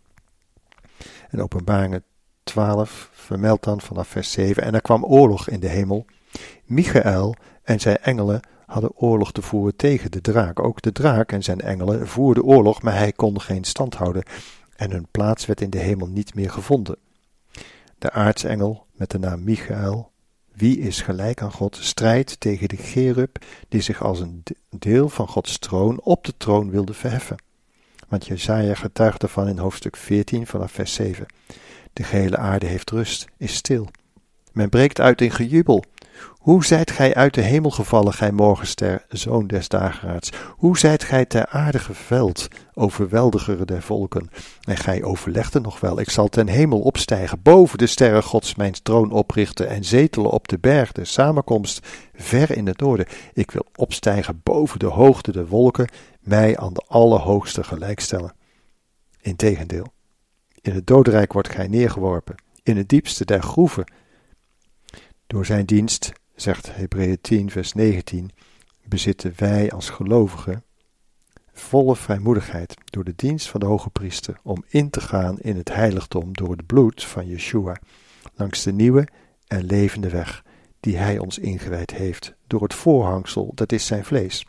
En 1.30 1.42
openbaringen 1.42 2.04
12 2.44 3.10
vermeldt 3.14 3.64
dan 3.64 3.82
vanaf 3.82 4.08
vers 4.08 4.32
7, 4.32 4.64
en 4.64 4.74
er 4.74 4.82
kwam 4.82 5.06
oorlog 5.06 5.50
in 5.50 5.60
de 5.60 5.70
hemel. 5.70 6.06
Michael 6.66 7.36
en 7.64 7.80
zijn 7.80 7.98
engelen 7.98 8.40
hadden 8.66 8.92
oorlog 8.96 9.32
te 9.32 9.42
voeren 9.42 9.76
tegen 9.76 10.12
de 10.12 10.22
draak. 10.22 10.60
Ook 10.60 10.82
de 10.82 10.92
draak 10.92 11.32
en 11.32 11.44
zijn 11.44 11.62
engelen 11.62 12.08
voerden 12.08 12.44
oorlog, 12.44 12.82
maar 12.82 12.98
hij 12.98 13.12
kon 13.12 13.42
geen 13.42 13.64
stand 13.64 13.96
houden 13.96 14.24
en 14.80 14.92
hun 14.92 15.08
plaats 15.12 15.46
werd 15.46 15.62
in 15.62 15.70
de 15.70 15.78
hemel 15.78 16.08
niet 16.08 16.36
meer 16.36 16.50
gevonden. 16.50 16.98
De 17.98 18.12
aartsengel 18.12 18.86
met 18.92 19.12
de 19.12 19.20
naam 19.20 19.44
Michael, 19.44 20.12
wie 20.54 20.80
is 20.80 21.02
gelijk 21.02 21.42
aan 21.42 21.52
God, 21.52 21.78
strijdt 21.82 22.40
tegen 22.40 22.70
de 22.70 22.78
Gerub 22.78 23.46
die 23.70 23.82
zich 23.82 24.04
als 24.04 24.20
een 24.20 24.44
deel 24.70 25.10
van 25.10 25.28
Gods 25.28 25.58
troon 25.58 26.02
op 26.02 26.24
de 26.24 26.34
troon 26.38 26.70
wilde 26.70 26.94
verheffen. 26.94 27.38
Want 28.08 28.28
Jezaja 28.28 28.74
getuigt 28.74 29.24
ervan 29.24 29.48
in 29.48 29.58
hoofdstuk 29.58 29.96
14 29.96 30.48
vanaf 30.48 30.72
vers 30.72 30.94
7. 30.94 31.26
De 31.94 32.04
gehele 32.04 32.38
aarde 32.38 32.66
heeft 32.66 32.90
rust, 32.90 33.28
is 33.38 33.56
stil. 33.56 33.88
Men 34.52 34.70
breekt 34.70 35.00
uit 35.00 35.22
in 35.22 35.32
gejubel. 35.32 35.84
Hoe 36.50 36.66
zijt 36.66 36.92
gij 36.92 37.16
uit 37.16 37.34
de 37.34 37.42
hemel 37.42 37.70
gevallen, 37.72 38.14
gij 38.14 38.32
morgenster, 38.32 39.06
zoon 39.10 39.48
des 39.48 39.68
dageraads? 39.68 40.32
Hoe 40.56 40.78
zijt 40.78 41.04
gij 41.04 41.26
ter 41.26 41.46
aarde 41.46 41.80
geveld, 41.80 42.48
overweldiger 42.74 43.66
der 43.66 43.82
volken? 43.82 44.30
En 44.62 44.78
gij 44.78 45.04
overlegde 45.04 45.60
nog 45.60 45.80
wel, 45.80 46.00
ik 46.00 46.10
zal 46.10 46.28
ten 46.28 46.48
hemel 46.48 46.80
opstijgen, 46.80 47.42
boven 47.42 47.78
de 47.78 47.88
sterren 47.88 48.24
gods 48.24 48.56
mijn 48.56 48.74
troon 48.84 49.12
oprichten 49.12 49.68
en 49.68 49.84
zetelen 49.84 50.32
op 50.32 50.48
de 50.48 50.60
berg 50.60 50.92
de 50.92 51.06
samenkomst, 51.06 51.88
ver 52.16 52.58
in 52.58 52.68
het 52.68 52.80
noorden. 52.80 53.06
Ik 53.34 53.52
wil 53.52 53.66
opstijgen 53.76 54.42
boven 54.44 54.80
de 54.80 54.86
hoogte 54.86 55.32
der 55.32 55.48
wolken, 55.48 55.90
mij 56.20 56.58
aan 56.58 56.74
de 56.74 56.84
Allerhoogste 56.88 57.64
gelijkstellen. 57.64 58.34
Integendeel, 59.22 59.94
in 60.62 60.74
het 60.74 60.88
dodenrijk 60.88 61.34
wordt 61.34 61.50
gij 61.50 61.68
neergeworpen, 61.68 62.36
in 62.64 62.78
het 62.78 62.90
diepste 62.90 63.26
der 63.26 63.42
groeven. 63.42 63.92
Door 65.28 65.46
zijn 65.46 65.66
dienst 65.66 66.12
zegt 66.42 66.76
Hebreeën 66.76 67.22
10, 67.22 67.52
vers 67.52 67.74
19, 67.74 68.32
bezitten 68.84 69.34
wij 69.36 69.72
als 69.72 69.90
gelovigen 69.90 70.64
volle 71.54 71.96
vrijmoedigheid 71.96 72.74
door 72.86 73.04
de 73.04 73.14
dienst 73.16 73.48
van 73.48 73.60
de 73.60 73.66
hoge 73.66 73.90
priester 73.90 74.40
om 74.44 74.64
in 74.68 74.90
te 74.90 75.02
gaan 75.02 75.40
in 75.40 75.58
het 75.58 75.74
heiligdom 75.74 76.34
door 76.34 76.52
het 76.52 76.66
bloed 76.66 77.04
van 77.04 77.28
Yeshua, 77.28 77.78
langs 78.36 78.64
de 78.64 78.74
nieuwe 78.74 79.08
en 79.48 79.64
levende 79.64 80.10
weg 80.10 80.44
die 80.80 80.98
hij 80.98 81.18
ons 81.18 81.40
ingewijd 81.40 81.92
heeft 81.92 82.34
door 82.48 82.64
het 82.64 82.74
voorhangsel, 82.74 83.52
dat 83.56 83.72
is 83.72 83.86
zijn 83.86 84.06
vlees, 84.06 84.46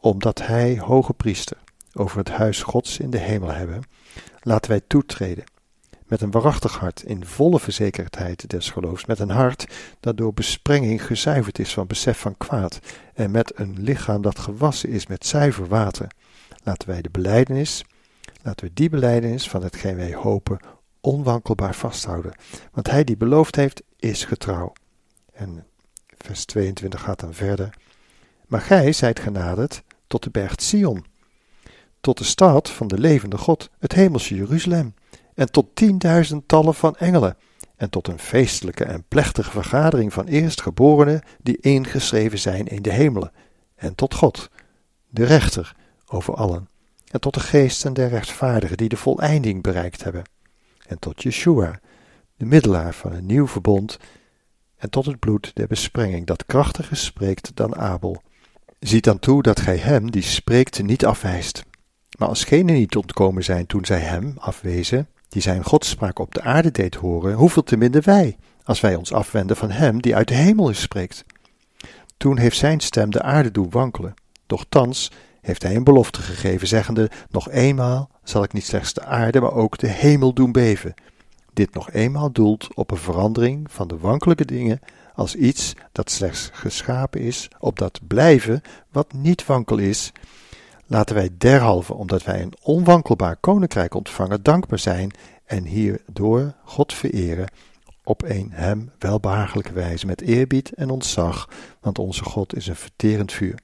omdat 0.00 0.46
hij 0.46 0.78
hoge 0.78 1.12
priester 1.12 1.56
over 1.92 2.18
het 2.18 2.30
huis 2.30 2.62
Gods 2.62 2.98
in 2.98 3.10
de 3.10 3.18
hemel 3.18 3.52
hebben, 3.52 3.82
laten 4.40 4.70
wij 4.70 4.80
toetreden 4.86 5.44
met 6.06 6.20
een 6.20 6.30
waarachtig 6.30 6.78
hart, 6.78 7.02
in 7.02 7.26
volle 7.26 7.60
verzekerdheid 7.60 8.50
des 8.50 8.70
geloofs, 8.70 9.04
met 9.04 9.18
een 9.18 9.30
hart 9.30 9.66
dat 10.00 10.16
door 10.16 10.34
besprenging 10.34 11.06
gezuiverd 11.06 11.58
is 11.58 11.72
van 11.72 11.86
besef 11.86 12.18
van 12.18 12.36
kwaad, 12.36 12.78
en 13.14 13.30
met 13.30 13.58
een 13.58 13.76
lichaam 13.78 14.22
dat 14.22 14.38
gewassen 14.38 14.88
is 14.88 15.06
met 15.06 15.26
zuiver 15.26 15.68
water. 15.68 16.06
Laten 16.62 16.88
wij 16.88 17.02
de 17.02 17.10
beleidenis, 17.10 17.84
laten 18.42 18.66
we 18.66 18.72
die 18.74 18.90
beleidenis 18.90 19.48
van 19.48 19.62
hetgeen 19.62 19.96
wij 19.96 20.14
hopen 20.14 20.58
onwankelbaar 21.00 21.74
vasthouden, 21.74 22.34
want 22.72 22.90
hij 22.90 23.04
die 23.04 23.16
beloofd 23.16 23.56
heeft, 23.56 23.82
is 23.98 24.24
getrouw. 24.24 24.72
En 25.32 25.66
vers 26.18 26.44
22 26.44 27.00
gaat 27.00 27.20
dan 27.20 27.34
verder. 27.34 27.74
Maar 28.46 28.60
gij 28.60 28.92
zijt 28.92 29.20
genaderd 29.20 29.82
tot 30.06 30.22
de 30.22 30.30
berg 30.30 30.52
Sion, 30.56 31.04
tot 32.00 32.18
de 32.18 32.24
stad 32.24 32.70
van 32.70 32.88
de 32.88 32.98
levende 32.98 33.38
God, 33.38 33.70
het 33.78 33.92
hemelse 33.92 34.34
Jeruzalem 34.34 34.94
en 35.36 35.50
tot 35.50 35.66
tienduizendtallen 35.74 36.74
van 36.74 36.96
engelen, 36.96 37.36
en 37.76 37.90
tot 37.90 38.08
een 38.08 38.18
feestelijke 38.18 38.84
en 38.84 39.04
plechtige 39.08 39.50
vergadering 39.50 40.12
van 40.12 40.26
eerstgeborenen 40.26 41.22
die 41.42 41.60
ingeschreven 41.60 42.38
zijn 42.38 42.66
in 42.66 42.82
de 42.82 42.92
hemelen, 42.92 43.32
en 43.74 43.94
tot 43.94 44.14
God, 44.14 44.50
de 45.08 45.24
rechter 45.24 45.76
over 46.06 46.34
allen, 46.34 46.68
en 47.10 47.20
tot 47.20 47.34
de 47.34 47.40
geesten 47.40 47.94
der 47.94 48.08
rechtvaardigen 48.08 48.76
die 48.76 48.88
de 48.88 48.96
voleinding 48.96 49.62
bereikt 49.62 50.04
hebben, 50.04 50.22
en 50.86 50.98
tot 50.98 51.22
Yeshua, 51.22 51.80
de 52.36 52.44
middelaar 52.44 52.94
van 52.94 53.12
een 53.12 53.26
nieuw 53.26 53.46
verbond, 53.46 53.98
en 54.76 54.90
tot 54.90 55.06
het 55.06 55.18
bloed 55.18 55.50
der 55.54 55.66
besprenging 55.66 56.26
dat 56.26 56.46
krachtiger 56.46 56.96
spreekt 56.96 57.50
dan 57.54 57.76
Abel. 57.76 58.22
Ziet 58.78 59.04
dan 59.04 59.18
toe 59.18 59.42
dat 59.42 59.60
gij 59.60 59.76
hem 59.76 60.10
die 60.10 60.22
spreekt 60.22 60.82
niet 60.82 61.04
afwijst. 61.04 61.64
Maar 62.18 62.28
als 62.28 62.44
genen 62.44 62.74
niet 62.74 62.96
ontkomen 62.96 63.44
zijn 63.44 63.66
toen 63.66 63.84
zij 63.84 64.00
hem 64.00 64.34
afwezen, 64.38 65.08
die 65.28 65.42
zijn 65.42 65.64
godspraak 65.64 66.18
op 66.18 66.34
de 66.34 66.42
aarde 66.42 66.70
deed 66.70 66.94
horen, 66.94 67.34
hoeveel 67.34 67.62
te 67.62 67.76
minder 67.76 68.02
wij, 68.02 68.36
als 68.64 68.80
wij 68.80 68.94
ons 68.94 69.12
afwenden 69.12 69.56
van 69.56 69.70
hem 69.70 70.02
die 70.02 70.16
uit 70.16 70.28
de 70.28 70.34
hemel 70.34 70.70
is 70.70 70.80
spreekt. 70.80 71.24
Toen 72.16 72.38
heeft 72.38 72.56
zijn 72.56 72.80
stem 72.80 73.10
de 73.10 73.22
aarde 73.22 73.50
doen 73.50 73.70
wankelen, 73.70 74.14
doch 74.46 74.64
thans 74.68 75.10
heeft 75.40 75.62
hij 75.62 75.76
een 75.76 75.84
belofte 75.84 76.20
gegeven, 76.20 76.68
zeggende, 76.68 77.10
nog 77.30 77.50
eenmaal 77.50 78.10
zal 78.22 78.42
ik 78.42 78.52
niet 78.52 78.64
slechts 78.64 78.92
de 78.92 79.04
aarde, 79.04 79.40
maar 79.40 79.52
ook 79.52 79.78
de 79.78 79.88
hemel 79.88 80.32
doen 80.32 80.52
beven. 80.52 80.94
Dit 81.52 81.74
nog 81.74 81.90
eenmaal 81.90 82.32
doelt 82.32 82.74
op 82.74 82.90
een 82.90 82.96
verandering 82.96 83.66
van 83.70 83.88
de 83.88 83.98
wankelijke 83.98 84.44
dingen 84.44 84.80
als 85.14 85.34
iets 85.34 85.74
dat 85.92 86.10
slechts 86.10 86.50
geschapen 86.52 87.20
is, 87.20 87.48
op 87.58 87.78
dat 87.78 88.00
blijven 88.06 88.62
wat 88.92 89.12
niet 89.12 89.46
wankel 89.46 89.78
is, 89.78 90.12
Laten 90.86 91.14
wij 91.14 91.30
derhalve, 91.38 91.94
omdat 91.94 92.24
wij 92.24 92.42
een 92.42 92.54
onwankelbaar 92.62 93.36
koninkrijk 93.36 93.94
ontvangen, 93.94 94.42
dankbaar 94.42 94.78
zijn 94.78 95.10
en 95.44 95.64
hierdoor 95.64 96.54
God 96.64 96.92
vereren, 96.94 97.50
op 98.04 98.22
een 98.22 98.50
hem 98.52 98.90
welbehagelijke 98.98 99.72
wijze 99.72 100.06
met 100.06 100.20
eerbied 100.20 100.72
en 100.72 100.90
ontzag, 100.90 101.48
want 101.80 101.98
onze 101.98 102.24
God 102.24 102.56
is 102.56 102.66
een 102.66 102.76
verterend 102.76 103.32
vuur. 103.32 103.58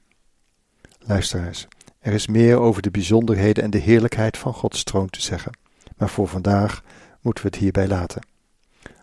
Luisteraars, 0.99 1.67
er 1.99 2.13
is 2.13 2.27
meer 2.27 2.59
over 2.59 2.81
de 2.81 2.91
bijzonderheden 2.91 3.63
en 3.63 3.69
de 3.69 3.77
heerlijkheid 3.77 4.37
van 4.37 4.53
Gods 4.53 4.83
troon 4.83 5.09
te 5.09 5.21
zeggen, 5.21 5.57
maar 5.97 6.09
voor 6.09 6.27
vandaag 6.27 6.83
moeten 7.21 7.43
we 7.43 7.49
het 7.49 7.59
hierbij 7.59 7.87
laten. 7.87 8.27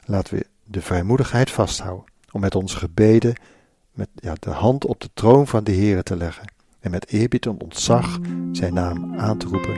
Laten 0.05 0.35
we 0.35 0.47
de 0.65 0.83
vrijmoedigheid 0.83 1.51
vasthouden 1.51 2.05
om 2.31 2.41
met 2.41 2.55
onze 2.55 2.77
gebeden 2.77 3.35
met 3.93 4.09
ja, 4.15 4.35
de 4.39 4.51
hand 4.51 4.87
op 4.87 5.01
de 5.01 5.11
troon 5.15 5.47
van 5.47 5.65
de 5.65 5.73
Heere 5.73 6.03
te 6.03 6.17
leggen 6.17 6.59
en 6.81 6.91
met 6.91 7.09
eerbied 7.09 7.47
en 7.47 7.61
ontzag 7.61 8.19
zijn 8.53 8.75
naam 8.75 9.15
aan 9.17 9.39
te 9.39 9.47
roepen 9.47 9.75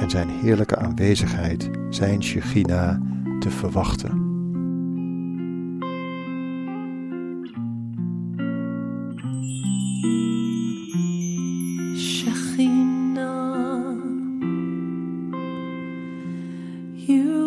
en 0.00 0.10
zijn 0.10 0.28
heerlijke 0.28 0.76
aanwezigheid, 0.76 1.70
zijn 1.90 2.22
Shechina, 2.22 3.00
te 3.40 3.50
verwachten. 3.50 4.24
Shekhinah, 11.96 13.16
you 16.94 17.46